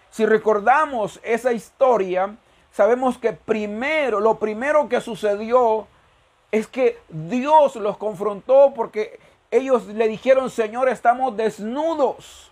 Si 0.09 0.25
recordamos 0.25 1.19
esa 1.21 1.53
historia, 1.53 2.35
sabemos 2.71 3.19
que 3.19 3.33
primero, 3.33 4.19
lo 4.19 4.39
primero 4.39 4.89
que 4.89 4.99
sucedió 4.99 5.85
es 6.51 6.67
que 6.67 6.99
Dios 7.09 7.75
los 7.77 7.97
confrontó 7.97 8.73
porque 8.75 9.19
ellos 9.51 9.87
le 9.87 10.07
dijeron, 10.07 10.49
Señor, 10.49 10.89
estamos 10.89 11.35
desnudos. 11.35 12.51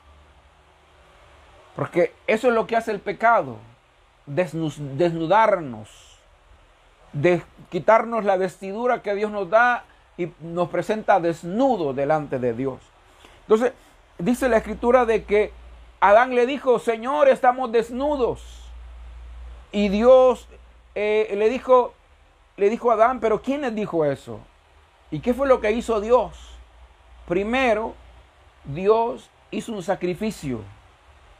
Porque 1.76 2.14
eso 2.28 2.50
es 2.50 2.54
lo 2.54 2.68
que 2.68 2.76
hace 2.76 2.92
el 2.92 3.00
pecado, 3.00 3.58
desnudarnos, 4.26 6.18
de 7.14 7.42
quitarnos 7.70 8.26
la 8.26 8.38
vestidura 8.38 9.02
que 9.02 9.16
Dios 9.16 9.32
nos 9.32 9.50
da 9.50 9.86
y 10.18 10.32
nos 10.42 10.70
presenta 10.70 11.20
desnudo 11.20 11.94
delante 11.94 12.40
de 12.40 12.54
Dios. 12.54 12.80
Entonces, 13.42 13.74
dice 14.18 14.50
la 14.50 14.58
escritura 14.58 15.06
de 15.06 15.24
que 15.24 15.54
Adán 16.02 16.36
le 16.36 16.46
dijo, 16.46 16.80
Señor, 16.80 17.30
estamos 17.30 17.72
desnudos. 17.72 18.42
Y 19.72 19.90
Dios 19.90 20.48
eh, 20.96 21.34
le 21.38 21.50
dijo, 21.50 21.94
le 22.60 22.70
dijo 22.70 22.92
a 22.92 22.96
Adán, 22.96 23.22
pero 23.22 23.42
¿quién 23.42 23.62
les 23.62 23.74
dijo 23.74 24.04
eso? 24.04 24.42
¿Y 25.12 25.22
qué 25.22 25.34
fue 25.34 25.48
lo 25.48 25.62
que 25.62 25.72
hizo 25.72 26.02
Dios? 26.02 26.58
Primero, 27.26 27.96
Dios 28.66 29.30
hizo 29.50 29.72
un 29.72 29.82
sacrificio, 29.82 30.60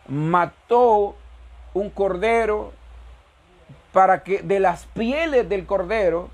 mató 0.08 1.16
un 1.74 1.90
cordero 1.90 2.72
para 3.92 4.24
que 4.24 4.42
de 4.42 4.62
las 4.62 4.86
pieles 4.86 5.50
del 5.50 5.66
cordero 5.66 6.30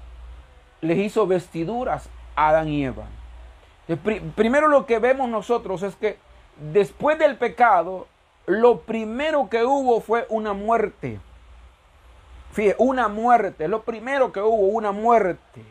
les 0.82 1.00
hizo 1.00 1.26
vestiduras 1.26 2.08
a 2.36 2.50
Adán 2.50 2.70
y 2.70 2.86
Eva. 2.86 3.06
Primero 4.36 4.68
lo 4.68 4.86
que 4.86 5.00
vemos 5.00 5.30
nosotros 5.30 5.82
es 5.82 5.96
que 5.96 6.20
después 6.72 7.18
del 7.18 7.38
pecado, 7.38 8.08
lo 8.46 8.82
primero 8.82 9.50
que 9.50 9.64
hubo 9.64 10.00
fue 10.00 10.28
una 10.30 10.54
muerte. 10.54 11.20
Fíjate, 12.56 12.82
una 12.82 13.10
muerte, 13.10 13.68
lo 13.68 13.84
primero 13.84 14.32
que 14.32 14.40
hubo, 14.40 14.68
una 14.68 14.94
muerte. 14.94 15.62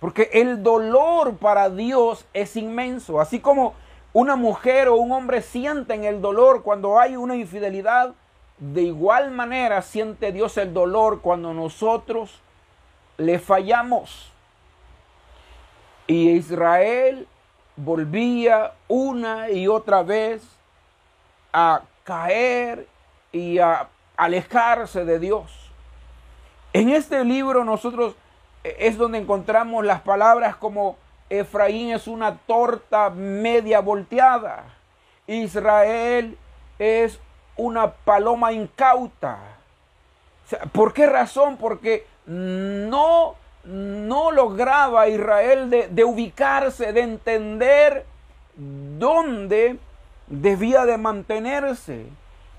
Porque 0.00 0.30
el 0.32 0.62
dolor 0.62 1.36
para 1.36 1.68
Dios 1.68 2.24
es 2.32 2.56
inmenso. 2.56 3.20
Así 3.20 3.40
como 3.40 3.74
una 4.14 4.34
mujer 4.34 4.88
o 4.88 4.96
un 4.96 5.12
hombre 5.12 5.42
sienten 5.42 6.04
el 6.04 6.22
dolor 6.22 6.62
cuando 6.62 6.98
hay 6.98 7.16
una 7.16 7.36
infidelidad, 7.36 8.14
de 8.56 8.80
igual 8.80 9.32
manera 9.32 9.82
siente 9.82 10.32
Dios 10.32 10.56
el 10.56 10.72
dolor 10.72 11.20
cuando 11.20 11.52
nosotros 11.52 12.40
le 13.18 13.38
fallamos. 13.38 14.32
Y 16.06 16.30
Israel 16.30 17.28
volvía 17.76 18.72
una 18.88 19.50
y 19.50 19.68
otra 19.68 20.02
vez 20.02 20.42
a 21.52 21.82
caer 22.02 22.88
y 23.30 23.58
a 23.58 23.88
alejarse 24.16 25.04
de 25.04 25.18
Dios. 25.18 25.63
En 26.74 26.90
este 26.90 27.24
libro 27.24 27.64
nosotros 27.64 28.16
es 28.64 28.98
donde 28.98 29.18
encontramos 29.18 29.84
las 29.84 30.00
palabras 30.00 30.56
como 30.56 30.96
Efraín 31.30 31.92
es 31.92 32.08
una 32.08 32.36
torta 32.36 33.10
media 33.10 33.80
volteada. 33.80 34.64
Israel 35.28 36.36
es 36.80 37.20
una 37.56 37.92
paloma 37.92 38.52
incauta. 38.52 39.38
¿Por 40.72 40.92
qué 40.92 41.06
razón? 41.06 41.58
Porque 41.58 42.08
no, 42.26 43.36
no 43.62 44.32
lograba 44.32 45.06
Israel 45.06 45.70
de, 45.70 45.86
de 45.86 46.04
ubicarse, 46.04 46.92
de 46.92 47.02
entender 47.02 48.04
dónde 48.56 49.78
debía 50.26 50.86
de 50.86 50.98
mantenerse. 50.98 52.06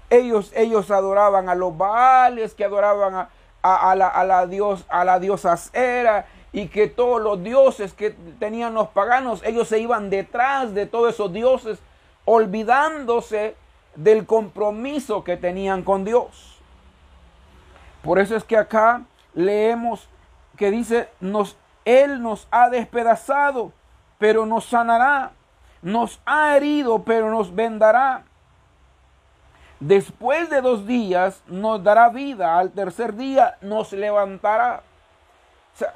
Ellos, 0.09 0.53
ellos 0.55 0.89
adoraban 0.89 1.49
a 1.49 1.55
los 1.55 1.77
Baales, 1.77 2.53
que 2.53 2.63
adoraban 2.63 3.13
a, 3.15 3.29
a, 3.65 3.95
la, 3.95 4.07
a, 4.07 4.23
la, 4.23 4.45
dios, 4.45 4.85
a 4.89 5.03
la 5.03 5.19
diosa 5.19 5.57
Era 5.73 6.27
y 6.51 6.67
que 6.67 6.87
todos 6.87 7.21
los 7.21 7.43
dioses 7.43 7.93
que 7.93 8.11
tenían 8.39 8.73
los 8.73 8.89
paganos, 8.89 9.41
ellos 9.43 9.67
se 9.67 9.79
iban 9.79 10.09
detrás 10.09 10.73
de 10.73 10.85
todos 10.85 11.13
esos 11.13 11.33
dioses, 11.33 11.79
olvidándose 12.23 13.55
del 13.95 14.25
compromiso 14.25 15.23
que 15.23 15.35
tenían 15.35 15.83
con 15.83 16.05
Dios. 16.05 16.57
Por 18.03 18.19
eso 18.19 18.35
es 18.35 18.43
que 18.43 18.55
acá 18.55 19.01
leemos 19.33 20.07
que 20.55 20.71
dice, 20.71 21.09
nos, 21.19 21.57
Él 21.83 22.21
nos 22.21 22.47
ha 22.51 22.69
despedazado, 22.69 23.73
pero 24.17 24.45
nos 24.45 24.65
sanará, 24.65 25.31
nos 25.81 26.21
ha 26.25 26.55
herido, 26.55 27.03
pero 27.03 27.29
nos 27.29 27.53
vendará. 27.53 28.23
Después 29.79 30.49
de 30.49 30.61
dos 30.61 30.87
días 30.87 31.41
nos 31.47 31.83
dará 31.83 32.09
vida, 32.09 32.57
al 32.57 32.71
tercer 32.71 33.15
día 33.15 33.57
nos 33.61 33.91
levantará. 33.91 34.83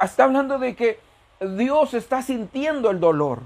está 0.01 0.23
hablando 0.25 0.59
de 0.59 0.75
que 0.75 0.99
Dios 1.39 1.93
está 1.93 2.21
sintiendo 2.21 2.91
el 2.91 2.99
dolor. 2.99 3.39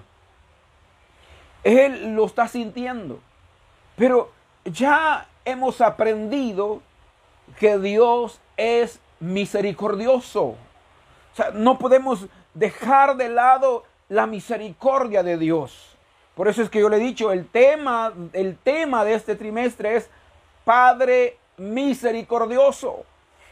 Él 1.63 2.15
lo 2.15 2.25
está 2.25 2.47
sintiendo. 2.47 3.19
Pero 3.95 4.31
ya 4.65 5.27
hemos 5.45 5.81
aprendido 5.81 6.81
que 7.59 7.77
Dios 7.77 8.39
es 8.57 8.99
misericordioso. 9.19 10.43
O 10.43 11.35
sea, 11.35 11.51
no 11.51 11.77
podemos 11.77 12.27
dejar 12.53 13.17
de 13.17 13.29
lado 13.29 13.83
la 14.09 14.25
misericordia 14.25 15.23
de 15.23 15.37
Dios. 15.37 15.95
Por 16.35 16.47
eso 16.47 16.61
es 16.63 16.69
que 16.69 16.79
yo 16.79 16.89
le 16.89 16.97
he 16.97 16.99
dicho, 16.99 17.31
el 17.31 17.47
tema, 17.47 18.13
el 18.33 18.57
tema 18.57 19.05
de 19.05 19.13
este 19.13 19.35
trimestre 19.35 19.97
es 19.97 20.09
Padre 20.63 21.37
misericordioso. 21.57 23.05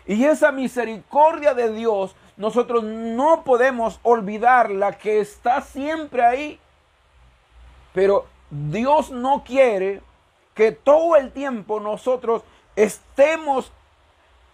Y 0.06 0.26
esa 0.26 0.52
misericordia 0.52 1.54
de 1.54 1.72
Dios, 1.74 2.16
nosotros 2.38 2.84
no 2.84 3.44
podemos 3.44 4.00
olvidarla 4.04 4.98
que 4.98 5.20
está 5.20 5.62
siempre 5.62 6.26
ahí. 6.26 6.60
Pero 7.94 8.26
Dios 8.50 9.12
no 9.12 9.44
quiere 9.44 10.02
que 10.56 10.72
todo 10.72 11.16
el 11.16 11.32
tiempo 11.32 11.80
nosotros 11.80 12.44
estemos 12.76 13.72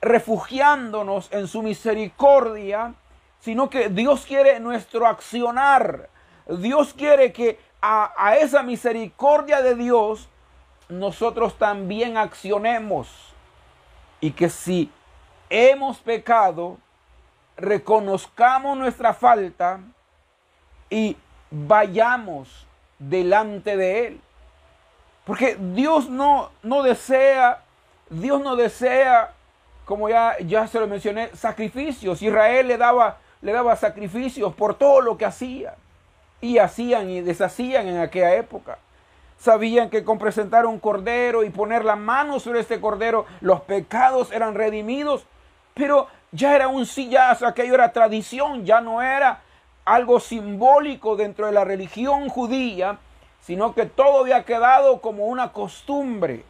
refugiándonos 0.02 1.32
en 1.32 1.48
su 1.48 1.62
misericordia, 1.62 2.94
sino 3.40 3.70
que 3.70 3.90
Dios 3.90 4.26
quiere 4.26 4.60
nuestro 4.60 5.08
accionar. 5.08 6.10
Dios 6.48 6.94
quiere 6.94 7.32
que 7.34 7.60
a, 7.82 8.14
a 8.18 8.38
esa 8.38 8.64
misericordia 8.64 9.62
de 9.62 9.76
Dios 9.76 10.30
nosotros 10.90 11.58
también 11.58 12.18
accionemos 12.18 13.34
y 14.20 14.32
que 14.32 14.50
si 14.50 14.92
hemos 15.50 15.98
pecado, 16.00 16.78
reconozcamos 17.58 18.78
nuestra 18.78 19.14
falta 19.14 19.80
y 20.90 21.18
vayamos 21.52 22.66
delante 23.00 23.78
de 23.78 24.08
Él. 24.08 24.22
Porque 25.26 25.58
Dios 25.60 26.10
no, 26.10 26.52
no 26.64 26.84
desea, 26.84 27.64
Dios 28.10 28.42
no 28.42 28.56
desea, 28.56 29.34
como 29.86 30.10
ya, 30.10 30.38
ya 30.40 30.68
se 30.68 30.80
lo 30.80 30.88
mencioné, 30.88 31.30
sacrificios. 31.36 32.22
Israel 32.22 32.68
le 32.68 32.78
daba, 32.78 33.18
le 33.42 33.52
daba 33.52 33.76
sacrificios 33.76 34.54
por 34.54 34.76
todo 34.76 35.02
lo 35.02 35.18
que 35.18 35.26
hacía. 35.26 35.76
Y 36.40 36.60
hacían 36.60 37.10
y 37.10 37.22
deshacían 37.22 37.88
en 37.88 37.98
aquella 37.98 38.36
época. 38.36 38.78
Sabían 39.38 39.90
que 39.90 40.04
con 40.04 40.18
presentar 40.18 40.66
un 40.66 40.80
cordero 40.80 41.44
y 41.44 41.50
poner 41.50 41.86
la 41.86 41.96
mano 41.96 42.40
sobre 42.40 42.62
este 42.62 42.82
cordero, 42.82 43.26
los 43.42 43.62
pecados 43.62 44.32
eran 44.32 44.56
redimidos. 44.56 45.26
Pero 45.74 46.08
ya 46.32 46.56
era 46.56 46.68
un 46.68 46.86
sillazo, 46.86 47.46
aquello 47.46 47.76
era 47.76 47.94
tradición, 47.94 48.66
ya 48.66 48.82
no 48.82 49.02
era 49.02 49.42
algo 49.86 50.20
simbólico 50.20 51.16
dentro 51.16 51.46
de 51.46 51.54
la 51.54 51.64
religión 51.64 52.30
judía, 52.30 52.98
sino 53.42 53.74
que 53.74 53.86
todo 53.86 54.22
había 54.22 54.44
quedado 54.44 55.00
como 55.00 55.28
una 55.28 55.54
costumbre. 55.54 56.44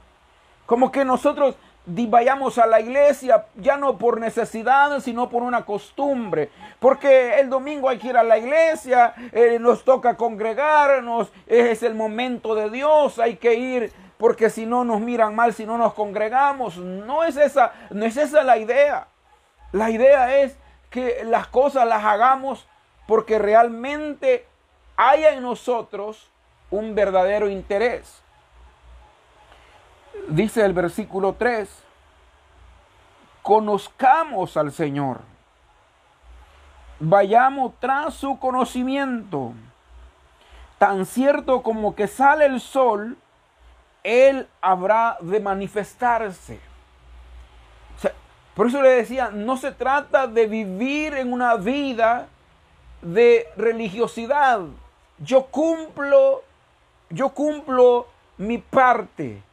Como 0.65 0.91
que 0.91 1.05
nosotros 1.05 1.55
vayamos 1.87 2.57
a 2.57 2.67
la 2.67 2.81
iglesia 2.81 3.45
ya 3.55 3.77
no 3.77 3.97
por 3.97 4.19
necesidad, 4.19 4.99
sino 4.99 5.29
por 5.29 5.43
una 5.43 5.65
costumbre. 5.65 6.49
Porque 6.79 7.39
el 7.39 7.49
domingo 7.49 7.89
hay 7.89 7.97
que 7.97 8.09
ir 8.09 8.17
a 8.17 8.23
la 8.23 8.37
iglesia, 8.37 9.13
eh, 9.31 9.57
nos 9.59 9.83
toca 9.83 10.17
congregarnos, 10.17 11.31
es 11.47 11.83
el 11.83 11.95
momento 11.95 12.55
de 12.55 12.69
Dios, 12.69 13.19
hay 13.19 13.37
que 13.37 13.55
ir 13.55 13.93
porque 14.17 14.49
si 14.49 14.65
no 14.65 14.83
nos 14.83 14.99
miran 14.99 15.35
mal, 15.35 15.53
si 15.53 15.65
no 15.65 15.77
nos 15.77 15.93
congregamos. 15.93 16.77
No 16.77 17.23
es 17.23 17.37
esa, 17.37 17.73
no 17.91 18.05
es 18.05 18.17
esa 18.17 18.43
la 18.43 18.57
idea. 18.57 19.07
La 19.71 19.89
idea 19.89 20.39
es 20.39 20.57
que 20.89 21.23
las 21.23 21.47
cosas 21.47 21.87
las 21.87 22.03
hagamos 22.03 22.67
porque 23.07 23.39
realmente 23.39 24.45
haya 24.95 25.33
en 25.33 25.43
nosotros 25.43 26.29
un 26.71 26.95
verdadero 26.95 27.49
interés. 27.49 28.23
Dice 30.29 30.65
el 30.65 30.73
versículo 30.73 31.33
3, 31.33 31.69
conozcamos 33.41 34.57
al 34.57 34.73
Señor, 34.73 35.21
vayamos 36.99 37.73
tras 37.79 38.13
su 38.13 38.37
conocimiento. 38.39 39.53
Tan 40.77 41.05
cierto 41.05 41.63
como 41.63 41.95
que 41.95 42.07
sale 42.07 42.45
el 42.45 42.59
sol, 42.59 43.17
Él 44.03 44.47
habrá 44.61 45.17
de 45.21 45.39
manifestarse. 45.39 46.59
por 48.53 48.67
eso 48.67 48.81
le 48.81 48.89
decía, 48.89 49.29
no 49.31 49.55
se 49.55 49.71
trata 49.71 50.27
de 50.27 50.45
vivir 50.47 51.13
en 51.13 51.31
una 51.31 51.55
vida 51.55 52.27
de 53.01 53.47
religiosidad. 53.55 54.61
Yo 55.19 55.45
cumplo, 55.45 56.43
yo 57.09 57.29
cumplo 57.29 58.07
mi 58.37 58.57
parte. 58.57 59.46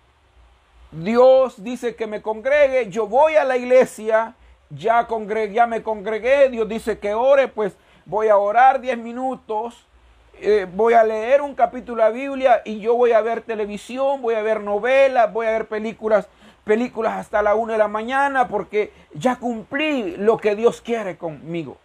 Dios 1.02 1.62
dice 1.62 1.96
que 1.96 2.06
me 2.06 2.22
congregue, 2.22 2.88
yo 2.88 3.08
voy 3.08 3.34
a 3.34 3.44
la 3.44 3.56
iglesia, 3.56 4.34
ya, 4.70 5.08
ya 5.50 5.66
me 5.66 5.82
congregué, 5.82 6.48
Dios 6.50 6.68
dice 6.68 6.98
que 7.00 7.14
ore, 7.14 7.48
pues 7.48 7.76
voy 8.06 8.28
a 8.28 8.36
orar 8.36 8.80
10 8.80 8.98
minutos, 8.98 9.88
eh, 10.34 10.68
voy 10.72 10.94
a 10.94 11.02
leer 11.02 11.42
un 11.42 11.56
capítulo 11.56 12.02
de 12.02 12.10
la 12.10 12.14
Biblia 12.14 12.62
y 12.64 12.78
yo 12.78 12.94
voy 12.94 13.10
a 13.10 13.20
ver 13.22 13.42
televisión, 13.42 14.22
voy 14.22 14.34
a 14.34 14.42
ver 14.42 14.60
novelas, 14.60 15.32
voy 15.32 15.46
a 15.46 15.50
ver 15.50 15.66
películas, 15.66 16.28
películas 16.62 17.14
hasta 17.14 17.42
la 17.42 17.56
una 17.56 17.72
de 17.72 17.78
la 17.80 17.88
mañana 17.88 18.46
porque 18.46 18.92
ya 19.14 19.36
cumplí 19.36 20.16
lo 20.16 20.36
que 20.36 20.54
Dios 20.54 20.80
quiere 20.80 21.16
conmigo. 21.16 21.76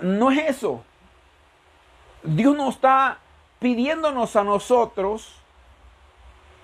no 0.00 0.30
es 0.30 0.38
eso. 0.48 0.82
Dios 2.22 2.56
no 2.56 2.70
está 2.70 3.18
pidiéndonos 3.58 4.36
a 4.36 4.42
nosotros 4.42 5.36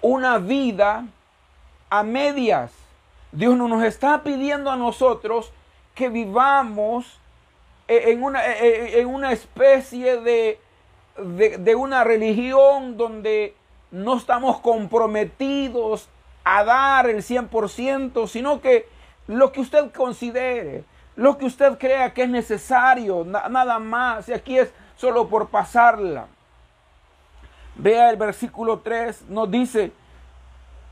una 0.00 0.38
vida 0.38 1.04
a 1.92 2.02
medias. 2.02 2.72
Dios 3.32 3.54
no 3.54 3.68
nos 3.68 3.84
está 3.84 4.22
pidiendo 4.22 4.70
a 4.70 4.76
nosotros 4.76 5.52
que 5.94 6.08
vivamos 6.08 7.20
en 7.86 8.22
una, 8.22 8.40
en 8.46 9.06
una 9.08 9.32
especie 9.32 10.18
de, 10.22 10.58
de, 11.18 11.74
una 11.74 12.02
religión 12.02 12.96
donde 12.96 13.54
no 13.90 14.16
estamos 14.16 14.58
comprometidos 14.60 16.08
a 16.44 16.64
dar 16.64 17.10
el 17.10 17.18
100%, 17.18 18.26
sino 18.26 18.62
que 18.62 18.88
lo 19.26 19.52
que 19.52 19.60
usted 19.60 19.92
considere, 19.92 20.84
lo 21.14 21.36
que 21.36 21.44
usted 21.44 21.76
crea 21.76 22.14
que 22.14 22.22
es 22.22 22.30
necesario, 22.30 23.26
nada 23.26 23.78
más, 23.78 24.30
y 24.30 24.32
aquí 24.32 24.58
es 24.58 24.72
solo 24.96 25.28
por 25.28 25.48
pasarla. 25.48 26.26
Vea 27.74 28.08
el 28.08 28.16
versículo 28.16 28.78
3, 28.78 29.26
nos 29.28 29.50
dice, 29.50 29.92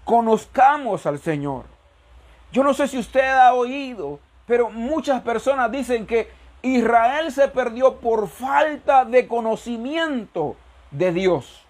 conozcamos 0.05 1.07
al 1.07 1.19
Señor. 1.19 1.65
Yo 2.53 2.65
no 2.65 2.75
sé 2.75 2.89
si 2.89 2.99
usted 2.99 3.29
ha 3.29 3.55
oído, 3.55 4.19
pero 4.47 4.71
muchas 4.71 5.23
personas 5.23 5.71
dicen 5.71 6.07
que 6.07 6.31
Israel 6.63 7.33
se 7.33 7.49
perdió 7.49 7.97
por 7.97 8.29
falta 8.29 9.05
de 9.05 9.29
conocimiento 9.29 10.57
de 10.91 11.13
Dios. 11.13 11.65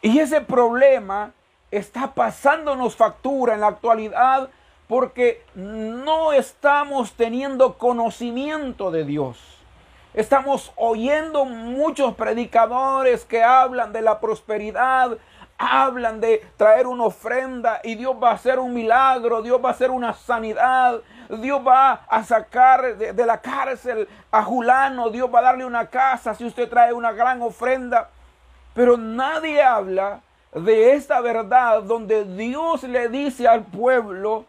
Y 0.00 0.18
ese 0.18 0.40
problema 0.40 1.32
está 1.70 2.14
pasándonos 2.14 2.94
factura 2.94 3.54
en 3.54 3.60
la 3.60 3.68
actualidad 3.68 4.50
porque 4.86 5.44
no 5.54 6.32
estamos 6.32 7.14
teniendo 7.14 7.78
conocimiento 7.78 8.90
de 8.90 9.04
Dios. 9.04 9.38
Estamos 10.12 10.72
oyendo 10.76 11.44
muchos 11.44 12.14
predicadores 12.14 13.24
que 13.24 13.42
hablan 13.42 13.92
de 13.92 14.02
la 14.02 14.20
prosperidad, 14.20 15.18
hablan 15.58 16.20
de 16.20 16.44
traer 16.56 16.86
una 16.86 17.04
ofrenda 17.04 17.80
y 17.82 17.94
Dios 17.94 18.16
va 18.22 18.30
a 18.30 18.34
hacer 18.34 18.58
un 18.58 18.74
milagro, 18.74 19.42
Dios 19.42 19.62
va 19.62 19.68
a 19.68 19.72
hacer 19.72 19.90
una 19.90 20.12
sanidad, 20.12 21.00
Dios 21.28 21.60
va 21.66 22.04
a 22.08 22.24
sacar 22.24 22.96
de, 22.96 23.26
la 23.26 23.40
cárcel 23.40 24.08
a 24.30 24.42
Julano, 24.42 25.10
Dios 25.10 25.32
va 25.32 25.38
a 25.40 25.42
darle 25.42 25.64
una 25.64 25.86
casa 25.86 26.34
si 26.34 26.44
usted 26.44 26.68
trae 26.68 26.92
una 26.92 27.12
gran 27.12 27.40
ofrenda. 27.42 28.10
Pero 28.74 28.96
nadie 28.96 29.62
habla 29.62 30.20
de 30.52 30.94
esta 30.94 31.20
verdad 31.20 31.82
donde 31.82 32.24
Dios 32.24 32.82
le 32.82 33.08
dice 33.08 33.46
al 33.46 33.64
pueblo, 33.64 34.46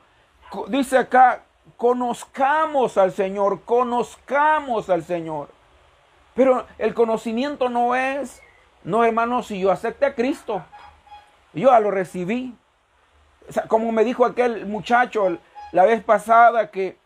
dice 0.68 0.98
acá, 0.98 1.42
conozcamos 1.78 2.98
al 2.98 3.12
Señor, 3.12 3.62
conozcamos 3.64 4.90
al 4.90 5.04
Señor. 5.04 5.50
Pero 6.34 6.66
el 6.78 6.94
conocimiento 6.94 7.70
no 7.70 7.96
es, 7.96 8.42
no 8.84 9.04
hermano, 9.06 9.42
si 9.42 9.60
yo 9.60 9.72
acepte 9.72 10.06
a 10.06 10.16
Cristo, 10.16 10.64
yo 11.56 11.72
ya 11.72 11.80
lo 11.80 11.92
recibí. 11.92 12.56
como 13.68 13.92
me 13.92 14.04
dijo 14.04 14.26
aquel 14.26 14.66
muchacho 14.66 15.38
la 15.72 15.86
vez 15.86 16.04
pasada 16.04 16.70
que 16.70 16.98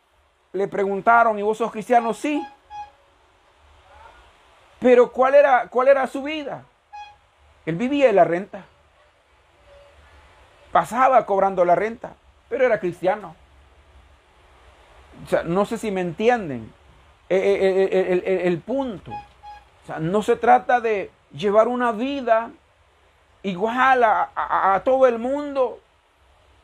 le 0.53 0.67
preguntaron, 0.67 1.37
¿y 1.37 1.41
vos 1.41 1.57
sos 1.57 1.71
cristiano? 1.71 2.13
Sí. 2.13 2.45
Pero 4.79 5.11
¿cuál 5.11 5.35
era, 5.35 5.67
cuál 5.67 5.87
era 5.87 6.07
su 6.07 6.23
vida? 6.23 6.63
Él 7.65 7.75
vivía 7.75 8.07
de 8.07 8.13
la 8.13 8.23
renta. 8.23 8.65
Pasaba 10.71 11.25
cobrando 11.25 11.65
la 11.65 11.75
renta, 11.75 12.13
pero 12.47 12.65
era 12.65 12.79
cristiano. 12.79 13.35
O 15.25 15.29
sea, 15.29 15.43
no 15.43 15.65
sé 15.65 15.77
si 15.77 15.91
me 15.91 16.01
entienden 16.01 16.71
eh, 17.27 17.37
eh, 17.37 18.21
eh, 18.23 18.41
el, 18.45 18.59
punto. 18.59 19.11
O 19.11 19.85
sea, 19.85 19.99
no 19.99 20.23
se 20.23 20.35
trata 20.35 20.79
de 20.79 21.11
llevar 21.31 21.67
una 21.67 21.91
vida 21.91 22.51
igual 23.43 24.03
a, 24.03 24.81
todo 24.83 25.07
el 25.07 25.19
mundo 25.19 25.79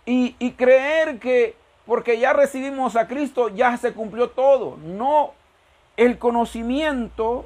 y, 0.06 0.36
y 0.40 0.52
creer 0.52 1.20
que 1.20 1.56
porque 1.86 2.18
ya 2.20 2.34
recibimos 2.34 2.96
a 2.96 3.08
Cristo 3.08 3.50
ya 3.50 3.78
se 3.78 3.94
cumplió 3.94 4.30
todo. 4.30 4.78
No, 4.78 5.32
el 5.98 6.18
conocimiento 6.18 7.46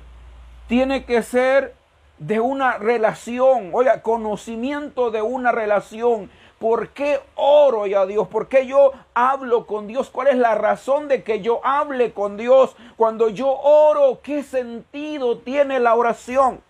tiene 0.68 1.06
que 1.06 1.22
ser 1.24 1.76
de 2.20 2.39
una 2.39 2.78
relación, 2.78 3.72
oiga, 3.74 4.02
conocimiento 4.02 5.12
de 5.12 5.22
una 5.22 5.52
relación. 5.52 6.30
¿Por 6.60 6.89
qué 6.89 7.22
oro 7.36 7.84
a 7.84 8.06
Dios? 8.06 8.28
¿Por 8.28 8.50
qué 8.50 8.68
yo 8.68 8.92
hablo 9.13 9.65
con 9.65 9.88
Dios? 9.88 10.10
¿Cuál 10.10 10.28
es 10.28 10.38
la 10.38 10.56
razón 10.56 11.08
de 11.08 11.24
que 11.24 11.39
yo 11.39 11.62
hable 11.63 12.12
con 12.12 12.36
Dios? 12.36 12.76
Cuando 12.98 13.30
yo 13.30 13.50
oro, 13.50 14.20
¿qué 14.22 14.44
sentido 14.44 15.38
tiene 15.38 15.80
la 15.80 15.96
oración? 15.96 16.62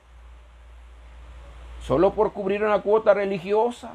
¿Solo 1.90 2.14
por 2.14 2.34
cubrir 2.34 2.64
una 2.64 2.84
cuota 2.84 3.16
religiosa? 3.16 3.94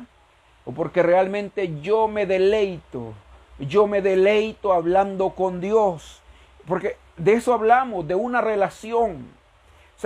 ¿O 0.64 0.72
porque 0.72 1.00
realmente 1.00 1.80
yo 1.80 2.08
me 2.08 2.26
deleito? 2.26 3.14
Yo 3.60 3.86
me 3.86 4.02
deleito 4.02 4.72
hablando 4.72 5.30
con 5.30 5.60
Dios. 5.60 6.20
Porque 6.66 6.96
de 7.16 7.34
eso 7.34 7.54
hablamos, 7.54 8.08
de 8.08 8.16
una 8.16 8.40
relación. 8.40 9.28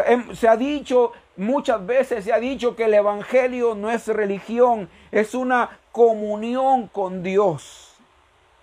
Em, 0.05 0.35
se, 0.35 0.49
ha 0.49 0.59
dicho 0.59 1.13
muchas 1.39 1.87
veces, 1.87 2.25
se 2.25 2.33
ha 2.35 2.39
dicho 2.39 2.77
que 2.77 2.85
el 2.85 2.93
Evangelio 2.93 3.75
no 3.75 3.91
es 3.91 4.07
religión, 4.07 4.91
es 5.11 5.35
una 5.35 5.79
comunión 5.91 6.89
con 6.89 7.23
Dios. 7.23 7.95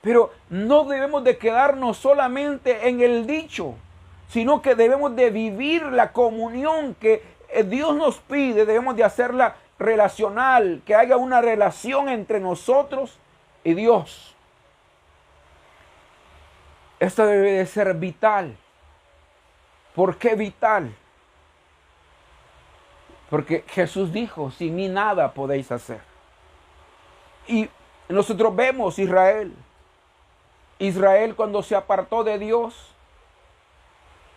Pero 0.02 0.34
no 0.52 0.84
debemos 0.84 1.24
de 1.24 1.40
quedarnos 1.40 1.98
solamente 1.98 2.90
en 2.90 3.02
el 3.02 3.26
dicho, 3.26 3.74
sino 4.30 4.62
que 4.62 4.76
debemos 4.76 5.16
de 5.16 5.32
vivir 5.32 5.82
la 5.82 6.12
comunión 6.12 6.94
que 6.94 7.35
Dios 7.63 7.96
nos 7.96 8.18
pide, 8.18 8.65
debemos 8.65 8.96
de 8.96 9.04
hacerla 9.04 9.56
relacional, 9.80 10.82
que 10.86 10.96
haya 10.96 11.18
una 11.18 11.41
relación 11.41 12.10
entre 12.10 12.39
nosotros 12.39 13.18
y 13.63 13.74
Dios. 13.74 14.36
Esto 17.00 17.26
debe 17.26 17.52
de 17.52 17.65
ser 17.65 17.94
vital. 17.94 18.58
¿Por 19.94 20.18
qué 20.18 20.36
vital? 20.36 20.96
Porque 23.30 23.63
Jesús 23.68 24.12
dijo, 24.13 24.52
sin 24.52 24.76
mí 24.76 24.88
nada 24.88 25.34
podéis 25.34 25.72
hacer. 25.72 26.02
Y 27.48 27.70
nosotros 28.08 28.56
vemos 28.56 29.00
Israel. 29.00 29.54
Israel 30.80 31.36
cuando 31.36 31.63
se 31.63 31.76
apartó 31.76 32.24
de 32.24 32.38
Dios, 32.38 32.95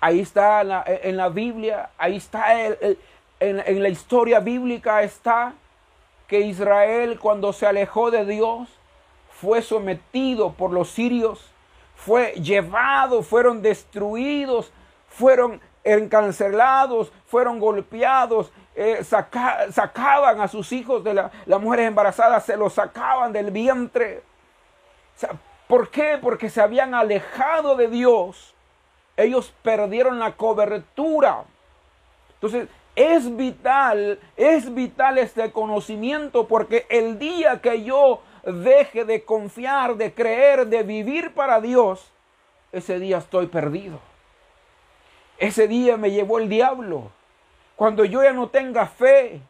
Ahí 0.01 0.21
está 0.21 0.61
en 0.87 1.17
la, 1.17 1.29
Biblia, 1.29 1.91
ahí 1.99 2.17
está 2.17 2.55
en, 2.65 3.83
la 3.83 3.89
historia 3.89 4.39
bíblica 4.39 5.03
está 5.03 5.55
que 6.29 6.41
Israel 6.41 7.19
cuando 7.19 7.53
se 7.53 7.67
alejó 7.67 8.11
de 8.11 8.25
Dios 8.25 8.69
fue 9.31 9.61
sometido 9.63 10.53
por 10.53 10.73
los 10.73 10.91
sirios, 10.91 11.51
fue 11.97 12.33
llevado, 12.35 13.23
fueron 13.23 13.61
destruidos, 13.61 14.71
fueron 15.09 15.61
encarcelados, 15.83 17.11
fueron 17.27 17.59
golpeados, 17.59 18.53
eh, 18.77 19.03
sacaban 19.03 20.41
a 20.41 20.47
sus 20.47 20.71
hijos 20.73 21.03
de 21.03 21.15
la, 21.15 21.31
las 21.47 21.61
mujeres 21.61 21.89
embarazadas, 21.89 22.45
se 22.45 22.57
los 22.57 22.75
sacaban 22.75 23.33
del 23.33 23.51
vientre. 23.51 24.23
¿Por 25.67 25.91
qué? 25.91 26.19
Porque 26.21 26.51
se 26.51 26.61
habían 26.61 26.95
alejado 26.95 27.75
de 27.75 27.89
Dios 27.89 28.55
ellos 29.19 29.53
perdieron 29.63 30.19
la 30.19 30.37
cobertura. 30.37 31.45
Entonces, 32.35 32.69
es 32.95 33.37
vital, 33.37 34.19
es 34.37 34.73
vital 34.75 35.19
este 35.19 35.53
conocimiento 35.53 36.49
porque 36.49 36.87
el 36.89 37.19
día 37.19 37.61
que 37.61 37.85
yo 37.85 38.23
deje 38.45 39.05
de 39.05 39.25
confiar, 39.25 39.97
de 39.97 40.15
creer, 40.15 40.67
de 40.69 40.85
vivir 40.85 41.35
para 41.35 41.61
Dios, 41.61 42.11
ese 42.73 42.99
día 42.99 43.19
estoy 43.19 43.49
perdido. 43.49 43.99
Ese 45.39 45.69
día 45.69 45.97
me 45.97 46.11
llevó 46.11 46.39
el 46.39 46.49
diablo. 46.49 47.11
Cuando 47.77 48.05
yo 48.05 48.23
ya 48.23 48.33
no 48.33 48.49
tenga 48.49 48.87
fe, 48.87 49.41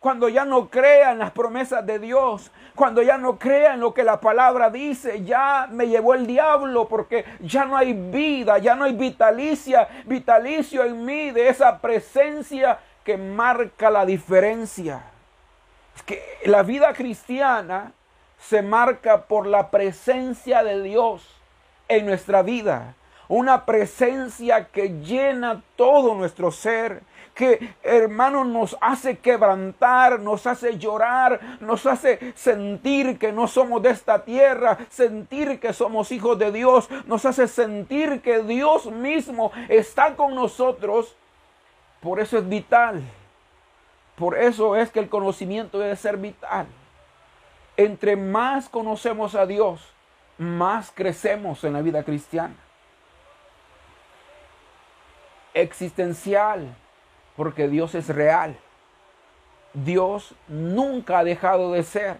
cuando 0.00 0.28
ya 0.28 0.44
no 0.44 0.68
crea 0.68 1.12
en 1.12 1.18
las 1.18 1.30
promesas 1.32 1.84
de 1.84 1.98
Dios, 1.98 2.50
cuando 2.74 3.02
ya 3.02 3.18
no 3.18 3.38
crea 3.38 3.74
en 3.74 3.80
lo 3.80 3.94
que 3.94 4.04
la 4.04 4.20
palabra 4.20 4.70
dice, 4.70 5.24
ya 5.24 5.68
me 5.70 5.88
llevó 5.88 6.14
el 6.14 6.26
diablo 6.26 6.86
porque 6.88 7.24
ya 7.40 7.64
no 7.64 7.76
hay 7.76 7.92
vida, 7.92 8.58
ya 8.58 8.74
no 8.74 8.84
hay 8.84 8.94
vitalicia, 8.94 9.88
vitalicio 10.04 10.84
en 10.84 11.04
mí 11.04 11.30
de 11.30 11.48
esa 11.48 11.78
presencia 11.78 12.78
que 13.02 13.16
marca 13.16 13.90
la 13.90 14.04
diferencia. 14.04 15.02
Es 15.94 16.02
que 16.02 16.22
la 16.44 16.62
vida 16.62 16.92
cristiana 16.92 17.92
se 18.38 18.62
marca 18.62 19.22
por 19.22 19.46
la 19.46 19.70
presencia 19.70 20.62
de 20.62 20.82
Dios 20.82 21.26
en 21.88 22.06
nuestra 22.06 22.42
vida. 22.42 22.94
Una 23.28 23.64
presencia 23.64 24.66
que 24.66 25.00
llena 25.00 25.62
todo 25.74 26.14
nuestro 26.14 26.52
ser, 26.52 27.02
que 27.36 27.74
hermano 27.82 28.44
nos 28.44 28.78
hace 28.80 29.18
quebrantar, 29.18 30.20
nos 30.20 30.46
hace 30.46 30.78
llorar, 30.78 31.58
nos 31.60 31.84
hace 31.84 32.32
sentir 32.34 33.18
que 33.18 33.30
no 33.30 33.46
somos 33.46 33.82
de 33.82 33.90
esta 33.90 34.24
tierra, 34.24 34.78
sentir 34.88 35.60
que 35.60 35.74
somos 35.74 36.10
hijos 36.12 36.38
de 36.38 36.50
Dios, 36.50 36.88
nos 37.04 37.26
hace 37.26 37.46
sentir 37.46 38.22
que 38.22 38.42
Dios 38.42 38.86
mismo 38.86 39.52
está 39.68 40.16
con 40.16 40.34
nosotros. 40.34 41.14
Por 42.00 42.20
eso 42.20 42.38
es 42.38 42.48
vital. 42.48 43.02
Por 44.16 44.38
eso 44.38 44.74
es 44.74 44.90
que 44.90 45.00
el 45.00 45.10
conocimiento 45.10 45.78
debe 45.78 45.94
ser 45.96 46.16
vital. 46.16 46.66
Entre 47.76 48.16
más 48.16 48.70
conocemos 48.70 49.34
a 49.34 49.44
Dios, 49.44 49.92
más 50.38 50.90
crecemos 50.90 51.62
en 51.64 51.74
la 51.74 51.82
vida 51.82 52.02
cristiana. 52.02 52.56
Existencial, 55.52 56.74
porque 57.36 57.68
Dios 57.68 57.94
es 57.94 58.08
real. 58.08 58.56
Dios 59.72 60.34
nunca 60.48 61.18
ha 61.18 61.24
dejado 61.24 61.72
de 61.72 61.82
ser. 61.82 62.16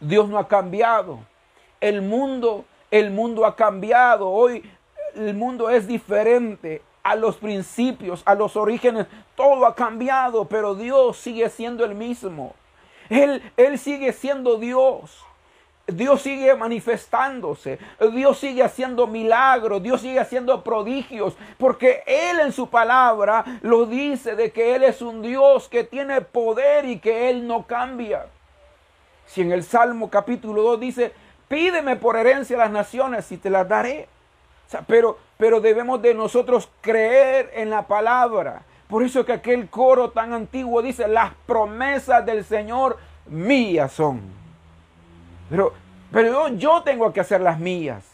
Dios 0.00 0.28
no 0.28 0.38
ha 0.38 0.48
cambiado. 0.48 1.20
El 1.80 2.02
mundo, 2.02 2.64
el 2.90 3.10
mundo 3.10 3.46
ha 3.46 3.54
cambiado. 3.54 4.28
Hoy 4.28 4.68
el 5.14 5.34
mundo 5.34 5.70
es 5.70 5.86
diferente 5.86 6.82
a 7.02 7.14
los 7.14 7.36
principios, 7.36 8.22
a 8.24 8.34
los 8.34 8.56
orígenes. 8.56 9.06
Todo 9.36 9.66
ha 9.66 9.74
cambiado, 9.74 10.46
pero 10.46 10.74
Dios 10.74 11.16
sigue 11.16 11.48
siendo 11.50 11.84
el 11.84 11.94
mismo. 11.94 12.54
Él, 13.08 13.42
él 13.56 13.78
sigue 13.78 14.12
siendo 14.12 14.58
Dios. 14.58 15.24
Dios 15.96 16.22
sigue 16.22 16.54
manifestándose, 16.54 17.78
Dios 18.12 18.38
sigue 18.38 18.62
haciendo 18.62 19.06
milagros, 19.06 19.82
Dios 19.82 20.00
sigue 20.00 20.20
haciendo 20.20 20.62
prodigios, 20.62 21.36
porque 21.58 22.02
Él 22.06 22.40
en 22.40 22.52
su 22.52 22.68
palabra 22.68 23.44
lo 23.62 23.86
dice 23.86 24.36
de 24.36 24.50
que 24.50 24.74
Él 24.74 24.82
es 24.82 25.02
un 25.02 25.22
Dios 25.22 25.68
que 25.68 25.84
tiene 25.84 26.20
poder 26.20 26.84
y 26.84 26.98
que 26.98 27.30
Él 27.30 27.46
no 27.46 27.66
cambia. 27.66 28.26
Si 29.26 29.40
en 29.40 29.52
el 29.52 29.64
Salmo 29.64 30.10
capítulo 30.10 30.62
2 30.62 30.80
dice, 30.80 31.12
pídeme 31.48 31.96
por 31.96 32.16
herencia 32.16 32.56
las 32.56 32.70
naciones 32.70 33.30
y 33.32 33.36
te 33.36 33.50
las 33.50 33.68
daré. 33.68 34.08
pero, 34.86 35.18
pero 35.36 35.60
debemos 35.60 36.00
de 36.02 36.14
nosotros 36.14 36.68
creer 36.80 37.50
en 37.54 37.70
la 37.70 37.86
palabra. 37.86 38.62
Por 38.88 39.02
eso 39.02 39.24
que 39.24 39.32
aquel 39.32 39.70
coro 39.70 40.10
tan 40.10 40.34
antiguo 40.34 40.82
dice, 40.82 41.08
las 41.08 41.32
promesas 41.46 42.26
del 42.26 42.44
Señor 42.44 42.98
mías 43.26 43.92
son. 43.92 44.20
Pero, 45.48 45.72
pero 46.12 46.48
yo, 46.48 46.82
tengo 46.82 47.12
que 47.12 47.20
hacer 47.20 47.40
las 47.40 47.58
mías. 47.58 48.04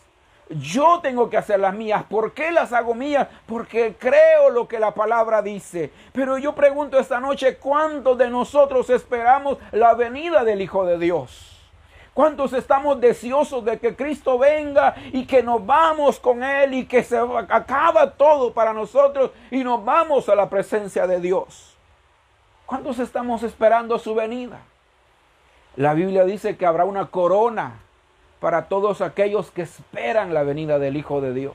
Yo 0.50 1.00
tengo 1.02 1.28
que 1.28 1.36
hacer 1.36 1.60
las 1.60 1.74
mías. 1.74 2.04
¿Por 2.08 2.32
qué 2.32 2.50
las 2.50 2.72
hago 2.72 2.94
mías? 2.94 3.28
Porque 3.46 3.96
creo 3.98 4.50
lo 4.50 4.66
que 4.66 4.78
la 4.78 4.94
palabra 4.94 5.42
dice. 5.42 5.92
Pero 6.12 6.38
yo 6.38 6.54
pregunto 6.54 6.98
esta 6.98 7.20
noche, 7.20 7.56
¿cuántos 7.56 8.16
de 8.16 8.30
nosotros 8.30 8.88
esperamos 8.88 9.58
la 9.72 9.94
venida 9.94 10.44
del 10.44 10.62
Hijo 10.62 10.86
de 10.86 10.98
Dios? 10.98 11.54
¿Cuántos 12.14 12.52
estamos 12.52 13.00
deseosos 13.00 13.64
de 13.64 13.78
que 13.78 13.94
Cristo 13.94 14.38
venga 14.38 14.94
y 15.12 15.26
que 15.26 15.42
nos 15.42 15.64
vamos 15.64 16.18
con 16.18 16.42
Él 16.42 16.74
y 16.74 16.86
que 16.86 17.02
se 17.04 17.16
acaba 17.16 18.12
todo 18.12 18.52
para 18.52 18.72
nosotros 18.72 19.30
y 19.50 19.62
nos 19.62 19.84
vamos 19.84 20.28
a 20.28 20.34
la 20.34 20.48
presencia 20.48 21.06
de 21.06 21.20
Dios? 21.20 21.76
¿Cuántos 22.64 22.98
estamos 22.98 23.42
esperando 23.42 23.98
su 23.98 24.14
venida? 24.14 24.60
La 25.76 25.94
Biblia 25.94 26.24
dice 26.24 26.56
que 26.56 26.66
habrá 26.66 26.84
una 26.84 27.06
corona 27.06 27.82
para 28.40 28.68
todos 28.68 29.00
aquellos 29.00 29.50
que 29.50 29.62
esperan 29.62 30.34
la 30.34 30.42
venida 30.42 30.78
del 30.78 30.96
Hijo 30.96 31.20
de 31.20 31.34
Dios. 31.34 31.54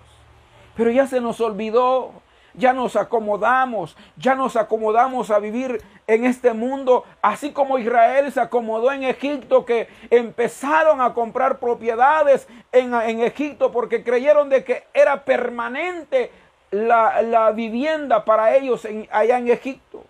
Pero 0.76 0.92
ya 0.92 1.08
se 1.08 1.22
nos 1.22 1.40
olvidó, 1.40 2.12
ya 2.54 2.74
nos 2.74 2.96
acomodamos, 2.96 3.96
ya 4.18 4.36
nos 4.36 4.56
acomodamos 4.56 5.32
a 5.32 5.40
vivir 5.40 5.82
en 6.08 6.26
este 6.26 6.54
mundo, 6.54 7.06
así 7.22 7.52
como 7.52 7.80
Israel 7.80 8.32
se 8.32 8.40
acomodó 8.40 8.92
en 8.92 9.04
Egipto, 9.04 9.66
que 9.66 9.88
empezaron 10.10 11.02
a 11.02 11.14
comprar 11.14 11.60
propiedades 11.60 12.48
en, 12.72 12.94
Egipto 13.22 13.72
porque 13.72 14.04
creyeron 14.04 14.50
de 14.50 14.64
que 14.64 14.84
era 14.94 15.24
permanente 15.24 16.32
la, 16.72 17.52
vivienda 17.52 18.26
para 18.26 18.56
ellos 18.56 18.88
allá 19.12 19.38
en 19.38 19.50
Egipto. 19.50 20.04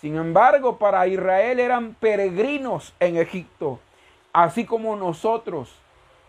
Sin 0.00 0.16
embargo, 0.16 0.78
para 0.78 1.06
Israel 1.06 1.60
eran 1.60 1.94
peregrinos 1.94 2.92
en 2.98 3.16
Egipto, 3.16 3.78
así 4.32 4.64
como 4.64 4.96
nosotros 4.96 5.74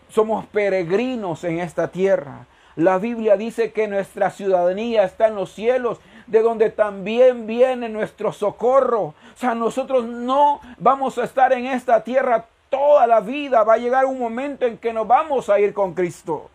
somos 0.08 0.46
peregrinos 0.46 1.44
en 1.44 1.58
esta 1.60 1.88
tierra. 1.88 2.46
La 2.76 2.98
Biblia 2.98 3.36
dice 3.36 3.72
que 3.72 3.86
nuestra 3.86 4.30
ciudadanía 4.30 5.04
está 5.04 5.28
en 5.28 5.36
los 5.36 5.52
cielos, 5.52 6.00
de 6.26 6.42
donde 6.42 6.70
también 6.70 7.46
viene 7.46 7.88
nuestro 7.88 8.32
socorro. 8.32 9.02
O 9.02 9.36
sea, 9.36 9.54
nosotros 9.54 10.04
no 10.04 10.60
vamos 10.78 11.18
a 11.18 11.24
estar 11.24 11.52
en 11.52 11.66
esta 11.66 12.02
tierra 12.02 12.46
toda 12.70 13.06
la 13.06 13.20
vida. 13.20 13.62
Va 13.62 13.74
a 13.74 13.78
llegar 13.78 14.06
un 14.06 14.18
momento 14.18 14.66
en 14.66 14.78
que 14.78 14.92
nos 14.92 15.06
vamos 15.06 15.48
a 15.48 15.60
ir 15.60 15.72
con 15.72 15.94
Cristo. 15.94 16.50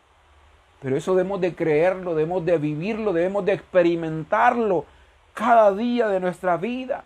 Pero 0.81 0.97
eso 0.97 1.15
debemos 1.15 1.41
de 1.41 1.55
creerlo, 1.55 2.15
debemos 2.15 2.45
de 2.45 2.57
vivirlo, 2.57 3.13
debemos 3.13 3.45
de 3.45 3.53
experimentarlo 3.53 4.85
cada 5.33 5.73
día 5.73 6.07
de 6.07 6.19
nuestra 6.19 6.57
vida. 6.57 7.03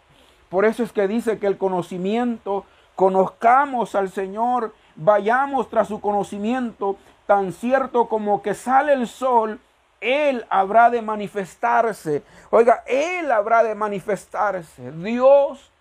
Por 0.49 0.65
eso 0.65 0.84
es 0.84 0.91
que 0.91 1.08
dice 1.08 1.39
que 1.39 1.47
el 1.47 1.58
conocimiento, 1.58 2.65
conozcamos 2.95 3.95
al 3.95 4.10
Señor, 4.10 4.73
vayamos 4.95 5.69
tras 5.69 5.88
su 5.88 5.99
conocimiento, 6.01 6.97
tan 7.25 7.53
cierto 7.53 8.08
como 8.08 8.41
que 8.41 8.53
sale 8.53 8.93
el 8.93 9.08
sol, 9.08 9.60
Él 10.01 10.45
habrá 10.49 10.89
de 10.89 11.01
manifestarse. 11.01 12.23
Oiga, 12.49 12.84
Él 12.88 13.32
habrá 13.32 13.63
de 13.63 13.75
manifestarse. 13.75 14.91
Dios, 14.91 15.71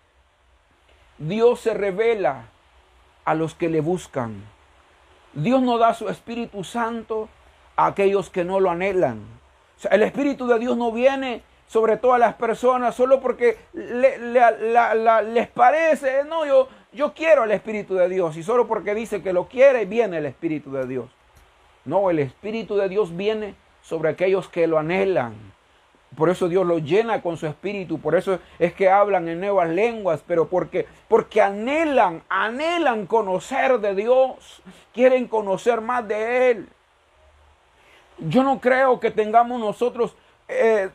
Dios 1.17 1.59
se 1.59 1.73
revela 1.73 2.45
a 3.25 3.35
los 3.35 3.53
que 3.53 3.69
le 3.69 3.81
buscan. 3.81 4.43
Dios 5.33 5.61
no 5.61 5.77
da 5.77 5.93
su 5.93 6.09
Espíritu 6.09 6.63
Santo 6.63 7.27
a 7.75 7.87
aquellos 7.87 8.29
que 8.29 8.43
no 8.43 8.59
lo 8.59 8.69
anhelan. 8.69 9.23
el 9.89 10.03
Espíritu 10.03 10.47
de 10.47 10.59
Dios 10.59 10.77
no 10.77 10.91
viene 10.91 11.43
sobre 11.67 11.97
todas 11.97 12.19
las 12.19 12.35
personas 12.35 12.93
solo 12.93 13.19
porque 13.19 13.57
les 13.73 15.47
parece, 15.49 16.23
no, 16.25 16.45
yo, 16.45 16.67
yo 16.93 17.13
quiero 17.13 17.43
el 17.43 17.51
Espíritu 17.51 17.95
de 17.95 18.09
Dios 18.09 18.37
y 18.37 18.43
solo 18.43 18.67
porque 18.67 18.95
dice 18.95 19.21
que 19.21 19.33
lo 19.33 19.47
quiere, 19.47 19.85
viene 19.85 20.17
el 20.17 20.25
Espíritu 20.25 20.71
de 20.71 20.87
Dios. 20.87 21.09
No, 21.85 22.09
el 22.09 22.19
Espíritu 22.19 22.75
de 22.75 22.89
Dios 22.89 23.15
viene 23.15 23.55
sobre 23.81 24.09
aquellos 24.09 24.47
que 24.47 24.67
lo 24.67 24.79
anhelan. 24.79 25.33
Por 26.15 26.29
eso 26.29 26.47
Dios 26.47 26.65
lo 26.65 26.77
llena 26.77 27.21
con 27.21 27.37
su 27.37 27.47
espíritu, 27.47 27.99
por 27.99 28.15
eso 28.15 28.39
es 28.59 28.73
que 28.73 28.89
hablan 28.89 29.27
en 29.27 29.39
nuevas 29.39 29.69
lenguas, 29.69 30.23
pero 30.27 30.47
porque 30.47 30.85
porque 31.07 31.41
anhelan, 31.41 32.21
anhelan 32.29 33.07
conocer 33.07 33.79
de 33.79 33.95
Dios, 33.95 34.61
quieren 34.93 35.27
conocer 35.27 35.81
más 35.81 36.07
de 36.07 36.51
él. 36.51 36.69
Yo 38.19 38.43
no 38.43 38.61
creo 38.61 38.99
que 38.99 39.09
tengamos 39.09 39.59
nosotros 39.59 40.15
eh, 40.47 40.89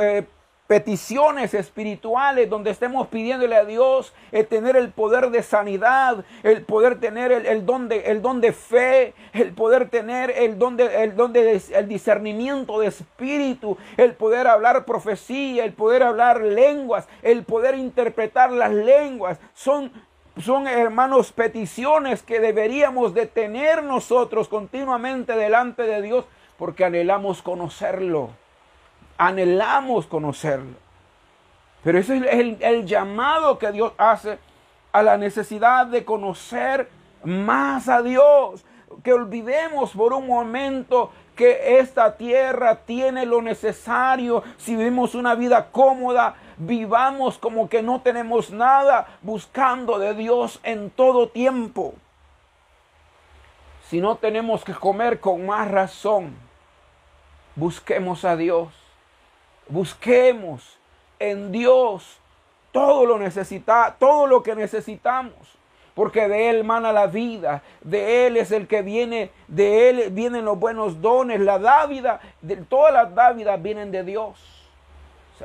eh, 0.00 0.26
peticiones 0.66 1.52
espirituales 1.52 2.48
donde 2.48 2.70
estemos 2.70 3.08
pidiéndole 3.08 3.54
a 3.54 3.64
Dios 3.64 4.14
el 4.32 4.46
tener 4.46 4.76
el 4.76 4.90
poder 4.90 5.30
de 5.30 5.42
sanidad, 5.42 6.24
el 6.42 6.62
poder 6.62 7.00
tener 7.00 7.32
el, 7.32 7.66
don, 7.66 7.88
de, 7.88 7.98
el 8.06 8.22
don 8.22 8.40
de 8.40 8.52
fe, 8.52 9.14
el 9.34 9.52
poder 9.52 9.90
tener 9.90 10.30
el 10.30 10.58
don, 10.58 10.76
de, 10.76 11.04
el, 11.04 11.16
don 11.16 11.32
de, 11.32 11.60
el 11.74 11.88
discernimiento 11.88 12.80
de 12.80 12.86
espíritu, 12.86 13.76
el 13.98 14.14
poder 14.14 14.46
hablar 14.46 14.86
profecía, 14.86 15.64
el 15.64 15.74
poder 15.74 16.02
hablar 16.02 16.40
lenguas, 16.40 17.08
el 17.22 17.44
poder 17.44 17.74
interpretar 17.74 18.50
las 18.50 18.72
lenguas. 18.72 19.38
Son 19.52 19.92
son 20.42 20.66
hermanos 20.66 21.30
peticiones 21.30 22.24
que 22.24 22.40
deberíamos 22.40 23.14
de 23.14 23.26
tener 23.26 23.84
nosotros 23.84 24.48
continuamente 24.48 25.36
delante 25.36 25.84
de 25.84 26.02
Dios 26.02 26.24
porque 26.58 26.84
anhelamos 26.84 27.40
conocerlo 27.40 28.30
anhelamos 29.18 30.06
conocerlo. 30.06 30.84
Pero 31.82 31.98
ese 31.98 32.16
es 32.16 32.58
el, 32.60 32.86
llamado 32.86 33.58
que 33.58 33.70
Dios 33.70 33.92
hace 33.98 34.38
a 34.92 35.02
la 35.02 35.18
necesidad 35.18 35.86
de 35.86 36.04
conocer 36.04 36.88
más 37.22 37.88
a 37.88 38.02
Dios. 38.02 38.64
Que 39.02 39.12
olvidemos 39.12 39.92
por 39.92 40.14
un 40.14 40.26
momento 40.26 41.10
que 41.36 41.78
esta 41.78 42.16
tierra 42.16 42.76
tiene 42.86 43.26
lo 43.26 43.42
necesario. 43.42 44.42
Si 44.56 44.76
vivimos 44.76 45.14
una 45.14 45.34
vida 45.34 45.70
cómoda, 45.72 46.36
vivamos 46.56 47.36
como 47.36 47.68
que 47.68 47.82
no 47.82 48.00
tenemos 48.00 48.50
nada, 48.50 49.18
buscando 49.20 49.98
de 49.98 50.14
Dios 50.14 50.60
en 50.62 50.88
todo 50.90 51.28
tiempo. 51.28 51.94
Si 53.90 54.00
no 54.00 54.16
tenemos 54.16 54.64
que 54.64 54.72
comer 54.72 55.20
con 55.20 55.44
más 55.44 55.70
razón, 55.70 56.34
busquemos 57.56 58.24
a 58.24 58.36
Dios. 58.36 58.83
Busquemos 59.68 60.78
en 61.18 61.52
Dios 61.52 62.18
todo 62.74 63.06
lo 63.06 63.20
necesita, 63.20 63.94
todo 64.00 64.26
lo 64.26 64.42
que 64.42 64.56
necesitamos, 64.56 65.32
porque 65.94 66.26
de 66.26 66.50
él 66.50 66.64
mana 66.64 66.92
la 66.92 67.06
vida, 67.06 67.62
de 67.82 68.26
él 68.26 68.36
es 68.36 68.50
el 68.50 68.66
que 68.66 68.82
viene, 68.82 69.30
de 69.46 69.88
él 69.88 70.10
vienen 70.10 70.44
los 70.44 70.58
buenos 70.58 71.00
dones, 71.00 71.38
la 71.38 71.60
dávida, 71.60 72.20
de, 72.42 72.56
todas 72.56 72.92
las 72.92 73.14
dávidas 73.14 73.62
vienen 73.62 73.92
de 73.92 74.02
Dios. 74.02 74.40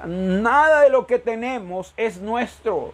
Nada 0.05 0.82
de 0.82 0.89
lo 0.89 1.05
que 1.05 1.19
tenemos 1.19 1.93
es 1.97 2.19
nuestro. 2.19 2.93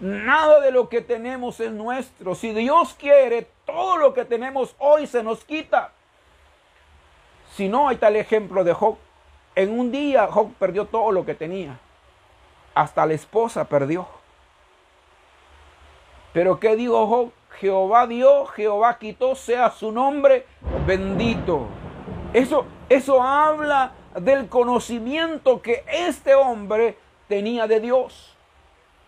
Nada 0.00 0.60
de 0.60 0.70
lo 0.70 0.88
que 0.88 1.02
tenemos 1.02 1.60
es 1.60 1.70
nuestro. 1.70 2.34
Si 2.34 2.54
Dios 2.54 2.94
quiere, 2.98 3.48
todo 3.66 3.98
lo 3.98 4.14
que 4.14 4.24
tenemos 4.24 4.74
hoy 4.78 5.06
se 5.06 5.22
nos 5.22 5.44
quita. 5.44 5.92
Si 7.54 7.68
no, 7.68 7.88
hay 7.88 7.96
tal 7.96 8.16
ejemplo 8.16 8.64
de 8.64 8.72
Job. 8.72 8.96
En 9.58 9.76
un 9.76 9.90
día 9.90 10.28
Job 10.28 10.52
perdió 10.54 10.84
todo 10.84 11.10
lo 11.10 11.26
que 11.26 11.34
tenía. 11.34 11.80
Hasta 12.76 13.04
la 13.04 13.14
esposa 13.14 13.64
perdió. 13.64 14.06
Pero 16.32 16.60
¿qué 16.60 16.76
dijo 16.76 17.08
Job? 17.08 17.32
Jehová 17.58 18.06
dio, 18.06 18.46
Jehová 18.46 18.98
quitó, 19.00 19.34
sea 19.34 19.72
su 19.72 19.90
nombre 19.90 20.46
bendito. 20.86 21.66
Eso, 22.32 22.66
eso 22.88 23.20
habla 23.20 23.94
del 24.14 24.48
conocimiento 24.48 25.60
que 25.60 25.84
este 25.90 26.36
hombre 26.36 26.96
tenía 27.26 27.66
de 27.66 27.80
Dios. 27.80 28.36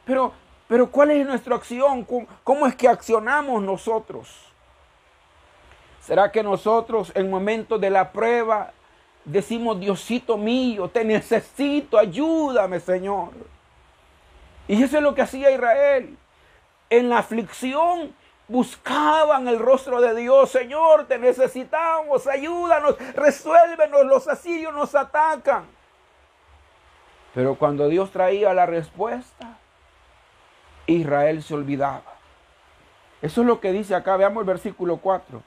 Pero, 0.04 0.32
pero 0.66 0.90
¿cuál 0.90 1.12
es 1.12 1.24
nuestra 1.24 1.54
acción? 1.54 2.04
¿Cómo 2.42 2.66
es 2.66 2.74
que 2.74 2.88
accionamos 2.88 3.62
nosotros? 3.62 4.52
¿Será 6.00 6.32
que 6.32 6.42
nosotros 6.42 7.12
en 7.14 7.30
momentos 7.30 7.80
de 7.80 7.90
la 7.90 8.10
prueba 8.10 8.72
decimos, 9.30 9.78
Diosito 9.80 10.36
mío, 10.36 10.88
te 10.88 11.04
necesito, 11.04 11.98
ayúdame 11.98 12.80
Señor? 12.80 13.30
Y 14.68 14.82
eso 14.82 14.96
es 14.96 15.02
lo 15.02 15.14
que 15.14 15.22
hacía 15.22 15.50
Israel. 15.50 16.16
En 16.88 17.08
la 17.08 17.18
aflicción 17.18 18.14
buscaban 18.48 19.48
el 19.48 19.58
rostro 19.58 20.00
de 20.00 20.14
Dios. 20.14 20.50
Señor, 20.50 21.06
te 21.06 21.18
necesitamos, 21.18 22.26
ayúdanos, 22.26 22.96
resuélvenos, 23.14 24.06
los 24.06 24.28
asirios 24.28 24.74
nos 24.74 24.94
atacan. 24.94 25.64
Pero 27.34 27.54
cuando 27.54 27.88
Dios 27.88 28.10
traía 28.10 28.52
la 28.54 28.66
respuesta, 28.66 29.58
Israel 30.86 31.42
se 31.42 31.54
olvidaba. 31.54 32.02
Eso 33.22 33.42
es 33.42 33.46
lo 33.46 33.60
que 33.60 33.72
dice 33.72 33.94
acá, 33.94 34.16
veamos 34.16 34.40
el 34.40 34.46
versículo 34.46 34.96
4. 34.96 35.42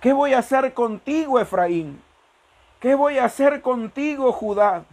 ¿Qué 0.00 0.12
voy 0.12 0.32
a 0.34 0.38
hacer 0.38 0.72
contigo, 0.74 1.38
Efraín? 1.38 2.02
¿Qué 2.80 2.94
voy 2.94 3.18
a 3.18 3.24
hacer 3.24 3.62
contigo, 3.62 4.32
Judá? 4.32 4.84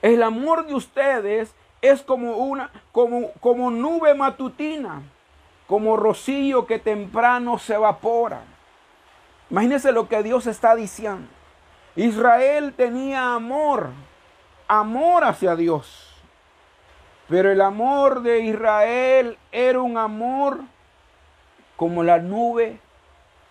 El 0.00 0.22
amor 0.22 0.66
de 0.66 0.74
ustedes 0.74 1.54
es 1.80 2.02
como 2.02 2.36
una 2.36 2.70
como, 2.92 3.32
como 3.40 3.70
nube 3.70 4.14
matutina 4.14 5.02
como 5.72 5.96
rocío 5.96 6.66
que 6.66 6.78
temprano 6.78 7.58
se 7.58 7.72
evapora. 7.72 8.42
Imagínense 9.48 9.90
lo 9.90 10.06
que 10.06 10.22
Dios 10.22 10.46
está 10.46 10.74
diciendo. 10.74 11.26
Israel 11.96 12.74
tenía 12.76 13.34
amor, 13.34 13.88
amor 14.68 15.24
hacia 15.24 15.56
Dios. 15.56 16.14
Pero 17.26 17.50
el 17.50 17.62
amor 17.62 18.20
de 18.20 18.40
Israel 18.40 19.38
era 19.50 19.80
un 19.80 19.96
amor 19.96 20.60
como 21.76 22.02
la 22.02 22.18
nube 22.18 22.78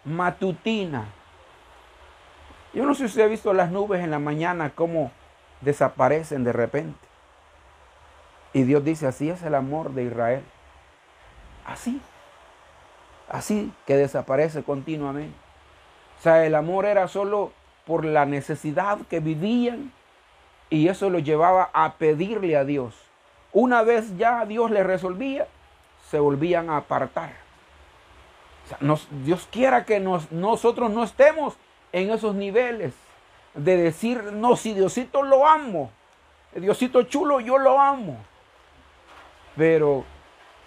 matutina. 0.06 1.06
Yo 2.73 2.86
no 2.86 2.93
sé 2.93 2.99
si 2.99 3.05
usted 3.05 3.23
ha 3.23 3.27
visto 3.27 3.53
las 3.53 3.71
nubes 3.71 4.01
en 4.01 4.12
la 4.12 4.19
mañana 4.19 4.71
cómo 4.73 5.12
desaparecen 5.62 6.43
de 6.43 6.53
repente. 6.53 6.99
Y 8.53 8.63
Dios 8.63 8.84
dice, 8.84 9.07
así 9.07 9.29
es 9.29 9.43
el 9.43 9.55
amor 9.55 9.91
de 9.91 10.03
Israel. 10.03 10.43
Así 11.65 12.01
así 13.31 13.71
que 13.88 13.95
desaparece 13.95 14.62
continuamente. 14.62 15.36
O 16.19 16.21
sea, 16.21 16.45
el 16.45 16.53
amor 16.53 16.86
era 16.86 17.07
solo 17.07 17.51
por 17.88 18.05
la 18.05 18.25
necesidad 18.25 18.99
que 19.10 19.19
vivían 19.19 19.91
y 20.69 20.89
eso 20.89 21.10
lo 21.10 21.19
llevaba 21.19 21.69
a 21.73 21.93
pedirle 21.93 22.55
a 22.57 22.65
Dios. 22.65 22.93
Una 23.53 23.81
vez 23.81 24.17
ya 24.17 24.45
Dios 24.45 24.69
le 24.69 24.84
resolvía, 24.84 25.47
se 26.10 26.19
volvían 26.19 26.69
a 26.69 26.77
apartar. 26.77 27.31
O 28.65 28.67
sea, 28.67 29.07
Dios 29.23 29.47
quiera 29.49 29.86
que 29.86 29.99
nosotros 29.99 30.91
no 30.91 31.03
estemos 31.03 31.55
en 31.91 32.12
esos 32.12 32.36
niveles 32.36 32.93
de 33.54 33.77
decir, 33.77 34.23
no, 34.34 34.56
si 34.56 34.73
Diosito 34.73 35.23
lo 35.23 35.47
amo, 35.47 35.91
Diosito 36.56 37.04
chulo, 37.04 37.39
yo 37.39 37.58
lo 37.58 37.80
amo. 37.80 38.17
Pero 39.56 40.06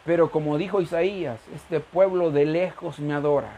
pero 0.05 0.31
como 0.31 0.59
dijo 0.59 0.81
Isaías, 0.81 1.41
este 1.55 1.81
pueblo 1.81 2.31
de 2.31 2.45
lejos 2.45 2.99
me 2.99 3.15
adora, 3.15 3.53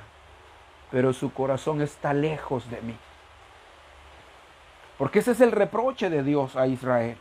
pero 0.93 1.13
su 1.13 1.33
corazón 1.33 1.83
está 1.83 2.15
lejos 2.15 2.71
de 2.71 2.81
mí. 2.83 2.97
Porque 4.97 5.19
ese 5.19 5.33
es 5.33 5.41
el 5.41 5.51
reproche 5.51 6.09
de 6.09 6.23
Dios 6.23 6.57
a 6.57 6.69
Israel. 6.69 7.19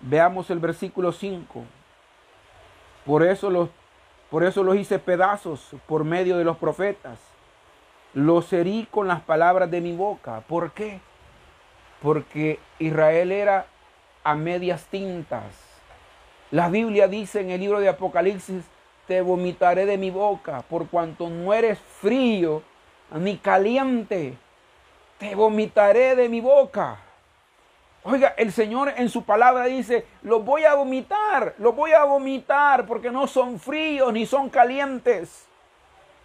Veamos 0.00 0.50
el 0.50 0.60
versículo 0.60 1.10
5. 1.10 1.64
Por 3.04 3.24
eso 3.24 3.50
los, 3.50 3.68
por 4.30 4.44
eso 4.44 4.62
los 4.62 4.76
hice 4.76 4.98
pedazos 4.98 5.72
por 5.86 6.04
medio 6.04 6.38
de 6.38 6.44
los 6.44 6.56
profetas. 6.56 7.18
Los 8.16 8.52
herí 8.52 8.88
con 8.90 9.06
las 9.06 9.20
palabras 9.20 9.70
de 9.70 9.80
mi 9.80 9.94
boca. 9.94 10.40
¿Por 10.48 10.72
qué? 10.72 10.98
Porque 12.02 12.58
Israel 12.80 13.30
era 13.30 13.66
a 14.24 14.34
medias 14.34 14.86
tintas 14.86 15.66
la 16.50 16.68
Biblia 16.68 17.08
dice 17.08 17.40
en 17.40 17.50
el 17.50 17.60
libro 17.60 17.80
de 17.80 17.88
Apocalipsis, 17.88 18.64
te 19.08 19.20
vomitaré 19.20 19.84
de 19.84 19.98
mi 19.98 20.10
boca, 20.10 20.62
por 20.62 20.88
cuanto 20.88 21.28
no 21.28 21.52
eres 21.52 21.78
frío 21.78 22.62
ni 23.12 23.36
caliente, 23.38 24.38
te 25.18 25.34
vomitaré 25.34 26.14
de 26.14 26.28
mi 26.28 26.40
boca. 26.40 26.98
Oiga, 28.04 28.34
el 28.36 28.52
Señor 28.52 28.92
en 28.96 29.08
su 29.08 29.24
palabra 29.24 29.64
dice, 29.64 30.06
los 30.22 30.44
voy 30.44 30.64
a 30.64 30.74
vomitar, 30.74 31.54
los 31.58 31.74
voy 31.74 31.92
a 31.92 32.04
vomitar 32.04 32.86
porque 32.86 33.10
no 33.10 33.26
son 33.26 33.58
fríos 33.58 34.12
ni 34.12 34.24
son 34.24 34.48
calientes. 34.48 35.45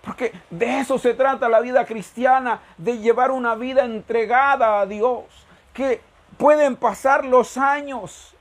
Porque 0.02 0.34
de 0.50 0.80
eso 0.80 0.98
se 0.98 1.14
trata 1.14 1.48
la 1.48 1.60
vida 1.60 1.86
cristiana, 1.86 2.60
de 2.78 2.98
llevar 2.98 3.32
una 3.32 3.56
vida 3.56 3.84
entregada 3.84 4.82
a 4.82 4.86
Dios. 4.86 5.26
Que 5.74 6.02
pueden 6.38 6.76
pasar 6.76 7.24
los 7.24 7.58
años, 7.58 8.34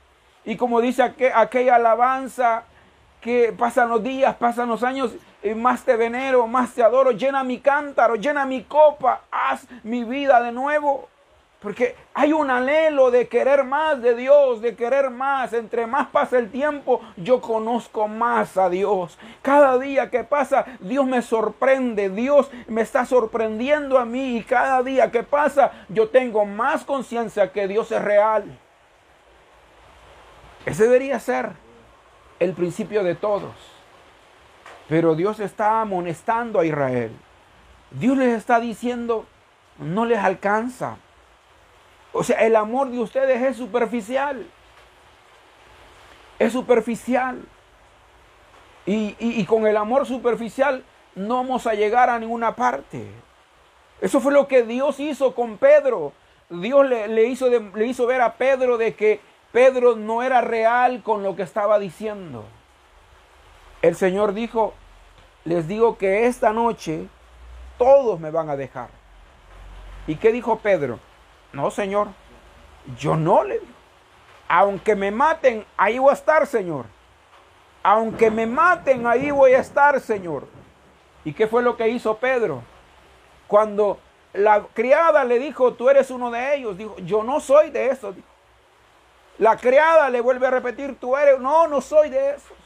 y 0.43 0.57
como 0.57 0.81
dice 0.81 1.03
aquella 1.03 1.75
alabanza, 1.75 2.63
que 3.21 3.53
pasan 3.55 3.89
los 3.89 4.01
días, 4.01 4.35
pasan 4.35 4.67
los 4.67 4.81
años, 4.83 5.13
y 5.43 5.53
más 5.53 5.83
te 5.83 5.95
venero, 5.95 6.47
más 6.47 6.73
te 6.73 6.83
adoro, 6.83 7.11
llena 7.11 7.43
mi 7.43 7.59
cántaro, 7.59 8.15
llena 8.15 8.45
mi 8.45 8.63
copa, 8.63 9.21
haz 9.31 9.67
mi 9.83 10.03
vida 10.03 10.41
de 10.41 10.51
nuevo. 10.51 11.07
Porque 11.61 11.95
hay 12.15 12.33
un 12.33 12.49
anhelo 12.49 13.11
de 13.11 13.27
querer 13.27 13.63
más 13.63 14.01
de 14.01 14.15
Dios, 14.15 14.61
de 14.61 14.75
querer 14.75 15.11
más. 15.11 15.53
Entre 15.53 15.85
más 15.85 16.07
pasa 16.07 16.39
el 16.39 16.49
tiempo, 16.49 17.01
yo 17.17 17.39
conozco 17.39 18.07
más 18.07 18.57
a 18.57 18.67
Dios. 18.67 19.19
Cada 19.43 19.77
día 19.77 20.09
que 20.09 20.23
pasa, 20.23 20.65
Dios 20.79 21.05
me 21.05 21.21
sorprende. 21.21 22.09
Dios 22.09 22.49
me 22.67 22.81
está 22.81 23.05
sorprendiendo 23.05 23.99
a 23.99 24.05
mí. 24.05 24.37
Y 24.37 24.43
cada 24.43 24.81
día 24.81 25.11
que 25.11 25.21
pasa, 25.21 25.71
yo 25.87 26.09
tengo 26.09 26.45
más 26.45 26.83
conciencia 26.83 27.51
que 27.51 27.67
Dios 27.67 27.91
es 27.91 28.01
real. 28.01 28.57
Ese 30.65 30.85
debería 30.85 31.19
ser 31.19 31.51
el 32.39 32.53
principio 32.53 33.03
de 33.03 33.13
todos. 33.13 33.53
Pero 34.89 35.13
Dios 35.13 35.39
está 35.39 35.81
amonestando 35.81 36.59
a 36.59 36.65
Israel. 36.65 37.11
Dios 37.91 38.17
les 38.17 38.35
está 38.35 38.59
diciendo, 38.59 39.27
no 39.77 40.05
les 40.05 40.17
alcanza. 40.17 40.97
O 42.13 42.23
sea, 42.23 42.39
el 42.45 42.55
amor 42.55 42.89
de 42.89 42.99
ustedes 42.99 43.41
es 43.41 43.57
superficial. 43.57 44.45
Es 46.39 46.53
superficial. 46.53 47.41
Y, 48.85 49.15
y, 49.19 49.45
con 49.45 49.67
el 49.67 49.77
amor 49.77 50.07
superficial 50.07 50.83
no 51.13 51.35
vamos 51.35 51.67
a 51.67 51.73
llegar 51.73 52.09
a 52.09 52.19
ninguna 52.19 52.55
parte. 52.55 53.05
Eso 54.01 54.19
fue 54.19 54.33
lo 54.33 54.47
que 54.47 54.63
Dios 54.63 54.99
hizo 54.99 55.35
con 55.35 55.57
Pedro. 55.57 56.13
Dios 56.49 56.89
le, 56.89 57.07
le 57.07 57.25
hizo, 57.25 57.47
le 57.47 57.85
hizo 57.85 58.07
ver 58.07 58.21
a 58.21 58.33
Pedro 58.33 58.77
de 58.77 58.95
que 58.95 59.21
Pedro 59.51 59.95
no 59.95 60.23
era 60.23 60.41
real 60.41 61.03
con 61.03 61.21
lo 61.21 61.35
que 61.35 61.43
estaba 61.43 61.77
diciendo. 61.77 62.43
El 63.81 63.95
Señor 63.95 64.33
dijo, 64.33 64.73
les 65.45 65.67
digo 65.67 65.97
que 65.97 66.25
esta 66.25 66.51
noche 66.51 67.07
todos 67.77 68.19
me 68.19 68.31
van 68.31 68.49
a 68.49 68.55
dejar. 68.55 68.89
¿Y 70.07 70.15
qué 70.15 70.31
dijo 70.31 70.57
Pedro? 70.59 70.99
No, 71.53 71.71
Señor, 71.71 72.07
yo 72.97 73.15
no 73.15 73.43
le. 73.43 73.59
Aunque 74.47 74.95
me 74.95 75.11
maten, 75.11 75.65
ahí 75.77 75.97
voy 75.97 76.11
a 76.11 76.13
estar, 76.13 76.45
Señor. 76.47 76.85
Aunque 77.83 78.29
me 78.29 78.45
maten, 78.45 79.07
ahí 79.07 79.31
voy 79.31 79.53
a 79.53 79.59
estar, 79.59 79.99
Señor. 79.99 80.47
¿Y 81.23 81.33
qué 81.33 81.47
fue 81.47 81.63
lo 81.63 81.77
que 81.77 81.87
hizo 81.87 82.17
Pedro? 82.17 82.61
Cuando 83.47 83.99
la 84.33 84.63
criada 84.73 85.23
le 85.23 85.39
dijo, 85.39 85.73
tú 85.73 85.89
eres 85.89 86.09
uno 86.09 86.31
de 86.31 86.55
ellos, 86.55 86.77
dijo, 86.77 86.95
yo 86.97 87.23
no 87.23 87.39
soy 87.39 87.69
de 87.69 87.89
esos. 87.89 88.15
La 89.37 89.57
criada 89.57 90.09
le 90.09 90.21
vuelve 90.21 90.47
a 90.47 90.51
repetir, 90.51 90.97
tú 90.99 91.17
eres, 91.17 91.39
no, 91.39 91.67
no 91.67 91.81
soy 91.81 92.09
de 92.09 92.31
esos. 92.31 92.57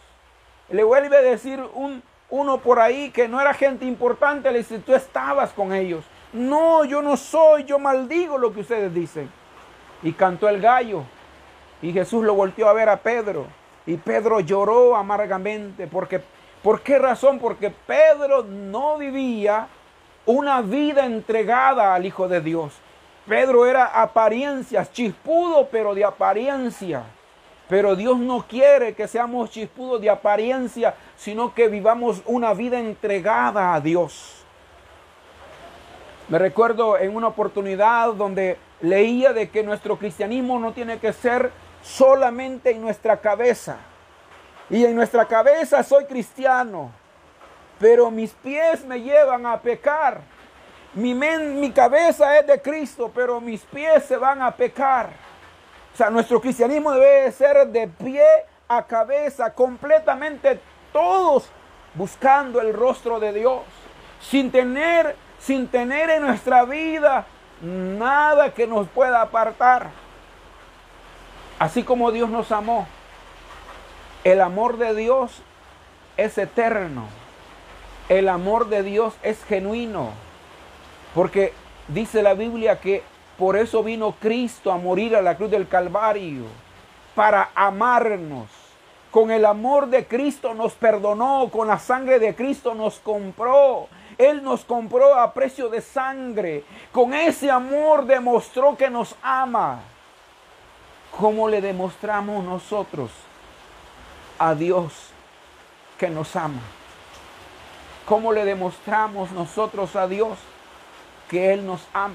Le 0.70 0.84
vuelve 0.84 1.16
a 1.18 1.22
decir 1.22 1.64
un, 1.74 2.04
uno 2.30 2.58
por 2.60 2.80
ahí 2.80 3.12
que 3.12 3.28
no 3.28 3.40
era 3.40 3.54
gente 3.54 3.86
importante, 3.86 4.52
le 4.52 4.60
dice, 4.60 4.80
tú 4.80 4.94
estabas 4.94 5.52
con 5.54 5.74
ellos. 5.74 6.04
No, 6.34 6.86
yo 6.86 7.02
no 7.02 7.18
soy, 7.18 7.64
yo 7.64 7.80
maldigo 7.80 8.38
lo 8.38 8.54
que 8.54 8.62
ustedes 8.62 8.94
dicen. 8.94 9.30
Y 10.04 10.14
cantó 10.14 10.50
el 10.50 10.62
gallo. 10.62 11.04
Y 11.82 11.94
Jesús 11.94 12.24
lo 12.24 12.34
volteó 12.34 12.68
a 12.68 12.74
ver 12.74 12.90
a 12.90 12.98
Pedro. 12.98 13.46
Y 13.86 13.98
Pedro 13.98 14.40
lloró 14.40 14.96
amargamente. 14.96 15.88
Porque, 15.88 16.22
¿Por 16.62 16.82
qué 16.82 16.98
razón? 16.98 17.40
Porque 17.40 17.70
Pedro 17.70 18.44
no 18.44 18.98
vivía 18.98 19.68
una 20.26 20.62
vida 20.62 21.06
entregada 21.06 21.94
al 21.94 22.06
Hijo 22.06 22.28
de 22.28 22.42
Dios. 22.42 22.74
Pedro 23.28 23.66
era 23.66 23.86
apariencias, 23.86 24.92
chispudo, 24.92 25.68
pero 25.72 25.94
de 25.96 26.04
apariencia. 26.04 27.04
Pero 27.68 27.96
Dios 27.96 28.18
no 28.18 28.46
quiere 28.48 28.94
que 28.94 29.08
seamos 29.08 29.50
chispudos 29.50 30.00
de 30.00 30.10
apariencia, 30.10 30.96
sino 31.16 31.54
que 31.54 31.68
vivamos 31.68 32.22
una 32.26 32.54
vida 32.54 32.80
entregada 32.80 33.74
a 33.74 33.82
Dios. 33.82 34.35
Me 36.28 36.40
recuerdo 36.40 36.98
en 36.98 37.16
una 37.16 37.28
oportunidad 37.28 38.14
donde 38.14 38.58
leía 38.82 39.32
de 39.34 39.50
que 39.50 39.64
nuestro 39.64 39.98
cristianismo 39.98 40.60
no 40.60 40.74
tiene 40.74 40.98
que 41.00 41.14
ser 41.14 41.52
solamente 41.84 42.72
en 42.72 42.82
nuestra 42.82 43.18
cabeza. 43.18 43.78
Y 44.70 44.84
en 44.86 44.96
nuestra 44.96 45.26
cabeza 45.26 45.84
soy 45.84 46.06
cristiano, 46.06 46.92
pero 47.80 48.10
mis 48.10 48.32
pies 48.32 48.84
me 48.86 49.02
llevan 49.02 49.46
a 49.46 49.62
pecar. 49.62 50.22
Mi, 50.96 51.14
mi 51.14 51.72
cabeza 51.72 52.40
es 52.40 52.48
de 52.48 52.60
Cristo, 52.62 53.12
pero 53.14 53.40
mis 53.40 53.62
pies 53.62 54.06
se 54.06 54.18
van 54.18 54.42
a 54.42 54.50
pecar. 54.52 55.10
O 55.94 55.98
sea, 55.98 56.10
nuestro 56.10 56.42
cristianismo 56.42 56.92
debe 56.94 57.32
ser 57.32 57.68
de 57.68 57.88
pie 57.88 58.26
a 58.68 58.84
cabeza, 58.84 59.54
completamente 59.54 60.60
todos 60.92 61.50
buscando 61.94 62.60
el 62.60 62.74
rostro 62.74 63.20
de 63.20 63.32
Dios, 63.32 63.62
sin 64.20 64.52
tener, 64.52 65.16
sin 65.40 65.68
tener 65.68 66.10
en 66.10 66.24
nuestra 66.24 66.66
vida 66.66 67.26
nada 67.62 68.54
que 68.54 68.68
nos 68.68 68.88
pueda 68.90 69.22
apartar. 69.22 69.90
Así 71.60 71.84
como 71.84 72.12
Dios 72.12 72.30
nos 72.30 72.52
amó, 72.52 72.88
el 74.24 74.42
amor 74.42 74.78
de 74.78 74.94
Dios 74.96 75.42
es 76.18 76.38
eterno. 76.38 77.06
El 78.10 78.30
amor 78.30 78.70
de 78.70 78.84
Dios 78.84 79.14
es 79.24 79.44
genuino. 79.46 80.10
Porque 81.14 81.54
dice 81.88 82.22
la 82.22 82.34
Biblia 82.34 82.80
que 82.80 83.04
por 83.38 83.58
eso 83.58 83.84
vino 83.84 84.16
Cristo 84.20 84.72
a 84.72 84.78
morir 84.78 85.16
a 85.16 85.22
la 85.22 85.36
cruz 85.36 85.52
del 85.52 85.68
Calvario, 85.68 86.46
para 87.16 87.50
amarnos. 87.56 88.48
Con 89.12 89.32
el 89.32 89.46
amor 89.46 89.88
de 89.88 90.06
Cristo 90.08 90.54
nos 90.54 90.74
perdonó, 90.74 91.50
con 91.52 91.68
la 91.68 91.80
sangre 91.80 92.20
de 92.20 92.36
Cristo 92.36 92.74
nos 92.76 93.00
compró. 93.00 93.88
Él 94.18 94.44
nos 94.44 94.66
compró 94.66 95.16
a 95.16 95.34
precio 95.34 95.70
de 95.70 95.82
sangre. 95.82 96.64
Con 96.92 97.14
ese 97.14 97.52
amor 97.52 98.06
demostró 98.06 98.78
que 98.78 98.90
nos 98.90 99.16
ama. 99.22 99.82
¿Cómo 101.18 101.48
le 101.48 101.62
demostramos 101.62 102.44
nosotros 102.44 103.12
a 104.38 104.54
Dios 104.54 104.94
que 105.98 106.10
nos 106.10 106.36
ama? 106.36 106.62
¿Cómo 108.06 108.34
le 108.34 108.46
demostramos 108.46 109.32
nosotros 109.32 109.96
a 109.96 110.08
Dios 110.08 110.38
que 111.30 111.54
Él 111.54 111.66
nos 111.66 111.82
ama. 111.94 112.14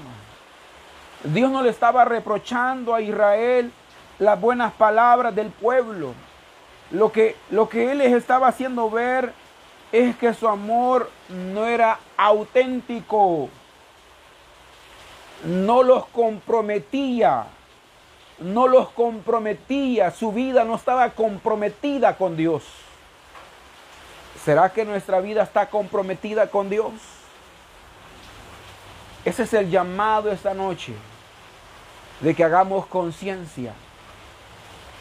Dios 1.23 1.51
no 1.51 1.61
le 1.61 1.69
estaba 1.69 2.05
reprochando 2.05 2.95
a 2.95 3.01
Israel 3.01 3.71
las 4.19 4.39
buenas 4.39 4.73
palabras 4.73 5.35
del 5.35 5.49
pueblo. 5.49 6.13
Lo 6.91 7.11
que, 7.11 7.35
lo 7.49 7.69
que 7.69 7.91
Él 7.91 7.99
les 7.99 8.13
estaba 8.13 8.47
haciendo 8.47 8.89
ver 8.89 9.33
es 9.91 10.15
que 10.15 10.33
su 10.33 10.47
amor 10.47 11.09
no 11.29 11.65
era 11.65 11.99
auténtico. 12.17 13.49
No 15.43 15.83
los 15.83 16.05
comprometía. 16.07 17.45
No 18.39 18.67
los 18.67 18.89
comprometía. 18.89 20.11
Su 20.11 20.31
vida 20.31 20.63
no 20.63 20.75
estaba 20.75 21.09
comprometida 21.11 22.15
con 22.15 22.37
Dios. 22.37 22.63
¿Será 24.43 24.69
que 24.69 24.85
nuestra 24.85 25.19
vida 25.19 25.43
está 25.43 25.69
comprometida 25.69 26.47
con 26.47 26.69
Dios? 26.69 26.93
Ese 29.23 29.43
es 29.43 29.53
el 29.53 29.69
llamado 29.69 30.31
esta 30.31 30.55
noche, 30.55 30.95
de 32.21 32.33
que 32.33 32.43
hagamos 32.43 32.87
conciencia. 32.87 33.73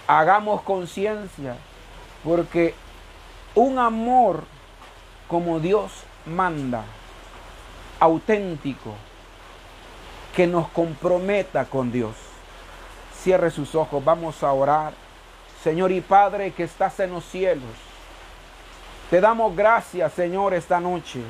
Hagamos 0.06 0.60
conciencia, 0.60 1.56
porque 2.22 2.74
un 3.54 3.78
amor 3.78 4.44
como 5.30 5.60
Dios 5.60 5.92
manda, 6.26 6.82
auténtico, 8.00 8.94
que 10.34 10.48
nos 10.48 10.68
comprometa 10.68 11.66
con 11.66 11.92
Dios. 11.92 12.16
Cierre 13.22 13.52
sus 13.52 13.76
ojos, 13.76 14.04
vamos 14.04 14.42
a 14.42 14.52
orar. 14.52 14.92
Señor 15.62 15.92
y 15.92 16.00
Padre 16.00 16.52
que 16.52 16.64
estás 16.64 16.98
en 16.98 17.12
los 17.12 17.24
cielos, 17.24 17.70
te 19.08 19.20
damos 19.20 19.54
gracias, 19.54 20.12
Señor, 20.14 20.52
esta 20.52 20.80
noche. 20.80 21.20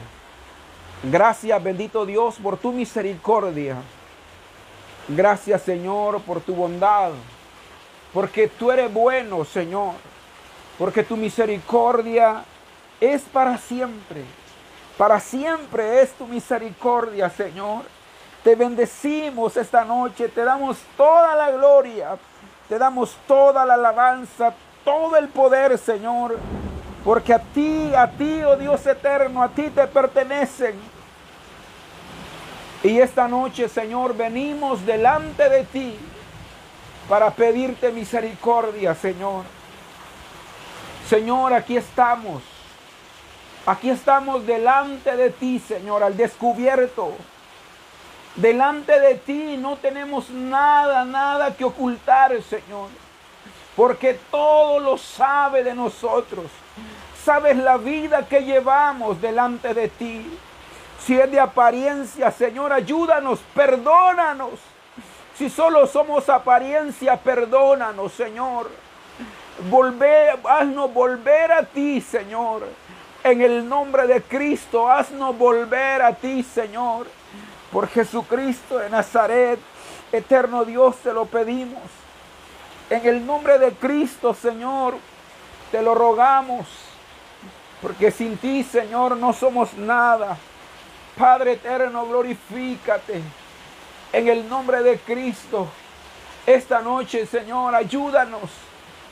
Gracias, 1.02 1.62
bendito 1.62 2.06
Dios, 2.06 2.36
por 2.42 2.56
tu 2.56 2.72
misericordia. 2.72 3.76
Gracias, 5.08 5.62
Señor, 5.62 6.22
por 6.22 6.40
tu 6.40 6.54
bondad. 6.54 7.10
Porque 8.14 8.48
tú 8.48 8.70
eres 8.70 8.92
bueno, 8.92 9.44
Señor. 9.44 9.94
Porque 10.78 11.02
tu 11.02 11.16
misericordia 11.16 12.44
es 13.00 13.22
para 13.22 13.56
siempre. 13.58 14.24
Para 14.96 15.18
siempre 15.18 16.02
es 16.02 16.12
tu 16.12 16.26
misericordia, 16.26 17.30
Señor. 17.30 17.84
Te 18.44 18.54
bendecimos 18.54 19.56
esta 19.56 19.84
noche. 19.84 20.28
Te 20.28 20.44
damos 20.44 20.78
toda 20.96 21.34
la 21.34 21.50
gloria. 21.50 22.18
Te 22.68 22.78
damos 22.78 23.16
toda 23.26 23.64
la 23.64 23.74
alabanza, 23.74 24.54
todo 24.84 25.16
el 25.16 25.28
poder, 25.28 25.78
Señor. 25.78 26.38
Porque 27.04 27.32
a 27.32 27.38
ti, 27.38 27.92
a 27.94 28.10
ti, 28.10 28.42
oh 28.42 28.56
Dios 28.56 28.86
eterno, 28.86 29.42
a 29.42 29.48
ti 29.48 29.70
te 29.70 29.86
pertenecen. 29.86 30.74
Y 32.82 32.98
esta 32.98 33.26
noche, 33.26 33.68
Señor, 33.68 34.14
venimos 34.14 34.84
delante 34.86 35.48
de 35.48 35.64
ti 35.64 35.98
para 37.08 37.30
pedirte 37.30 37.90
misericordia, 37.90 38.94
Señor. 38.94 39.44
Señor, 41.08 41.52
aquí 41.52 41.76
estamos. 41.76 42.42
Aquí 43.66 43.90
estamos 43.90 44.46
delante 44.46 45.16
de 45.16 45.30
ti, 45.30 45.58
Señor, 45.58 46.02
al 46.02 46.16
descubierto. 46.16 47.12
Delante 48.36 48.98
de 48.98 49.16
ti 49.16 49.56
no 49.58 49.76
tenemos 49.76 50.30
nada, 50.30 51.04
nada 51.04 51.54
que 51.54 51.64
ocultar, 51.64 52.30
Señor. 52.42 52.88
Porque 53.76 54.18
todo 54.30 54.78
lo 54.80 54.96
sabe 54.96 55.62
de 55.62 55.74
nosotros. 55.74 56.46
Sabes 57.22 57.56
la 57.56 57.76
vida 57.76 58.26
que 58.26 58.40
llevamos 58.40 59.20
delante 59.20 59.74
de 59.74 59.88
ti. 59.88 60.38
Si 61.04 61.18
es 61.18 61.30
de 61.30 61.40
apariencia, 61.40 62.30
Señor, 62.30 62.72
ayúdanos, 62.72 63.40
perdónanos. 63.54 64.58
Si 65.36 65.50
solo 65.50 65.86
somos 65.86 66.28
apariencia, 66.28 67.16
perdónanos, 67.16 68.12
Señor. 68.12 68.70
Volver, 69.68 70.38
haznos 70.44 70.92
volver 70.92 71.52
a 71.52 71.62
ti, 71.62 72.00
Señor. 72.00 72.66
En 73.22 73.42
el 73.42 73.68
nombre 73.68 74.06
de 74.06 74.22
Cristo, 74.22 74.90
haznos 74.90 75.36
volver 75.36 76.00
a 76.02 76.14
ti, 76.14 76.42
Señor. 76.42 77.06
Por 77.70 77.86
Jesucristo 77.88 78.78
de 78.78 78.88
Nazaret, 78.90 79.60
eterno 80.10 80.64
Dios, 80.64 80.96
te 80.96 81.12
lo 81.12 81.26
pedimos. 81.26 81.82
En 82.88 83.06
el 83.06 83.24
nombre 83.24 83.58
de 83.58 83.72
Cristo, 83.72 84.34
Señor, 84.34 84.96
te 85.70 85.82
lo 85.82 85.94
rogamos. 85.94 86.66
Porque 87.82 88.10
sin 88.10 88.36
ti, 88.38 88.64
Señor, 88.64 89.16
no 89.16 89.32
somos 89.32 89.74
nada. 89.74 90.36
Padre 91.16 91.52
eterno, 91.52 92.06
glorifícate 92.06 93.22
en 94.12 94.28
el 94.28 94.48
nombre 94.48 94.82
de 94.82 94.98
Cristo. 94.98 95.68
Esta 96.46 96.80
noche, 96.80 97.26
Señor, 97.26 97.74
ayúdanos. 97.74 98.50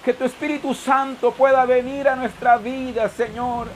Que 0.04 0.14
tu 0.14 0.24
Espíritu 0.24 0.74
Santo 0.74 1.32
pueda 1.32 1.64
venir 1.66 2.08
a 2.08 2.16
nuestra 2.16 2.56
vida, 2.56 3.08
Señor. 3.08 3.68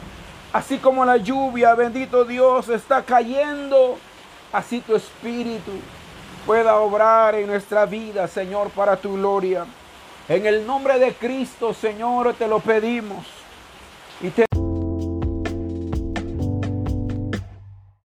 Así 0.52 0.78
como 0.78 1.04
la 1.04 1.16
lluvia, 1.16 1.74
bendito 1.74 2.24
Dios, 2.24 2.68
está 2.68 3.02
cayendo, 3.02 3.96
así 4.52 4.80
tu 4.80 4.94
Espíritu 4.94 5.72
pueda 6.46 6.76
obrar 6.76 7.34
en 7.34 7.46
nuestra 7.46 7.86
vida, 7.86 8.28
Señor, 8.28 8.70
para 8.70 8.96
tu 8.96 9.14
gloria. 9.14 9.64
En 10.28 10.46
el 10.46 10.66
nombre 10.66 10.98
de 10.98 11.14
Cristo, 11.14 11.72
Señor, 11.72 12.34
te 12.34 12.46
lo 12.46 12.60
pedimos. 12.60 13.24
Y 14.20 14.30
te 14.30 14.44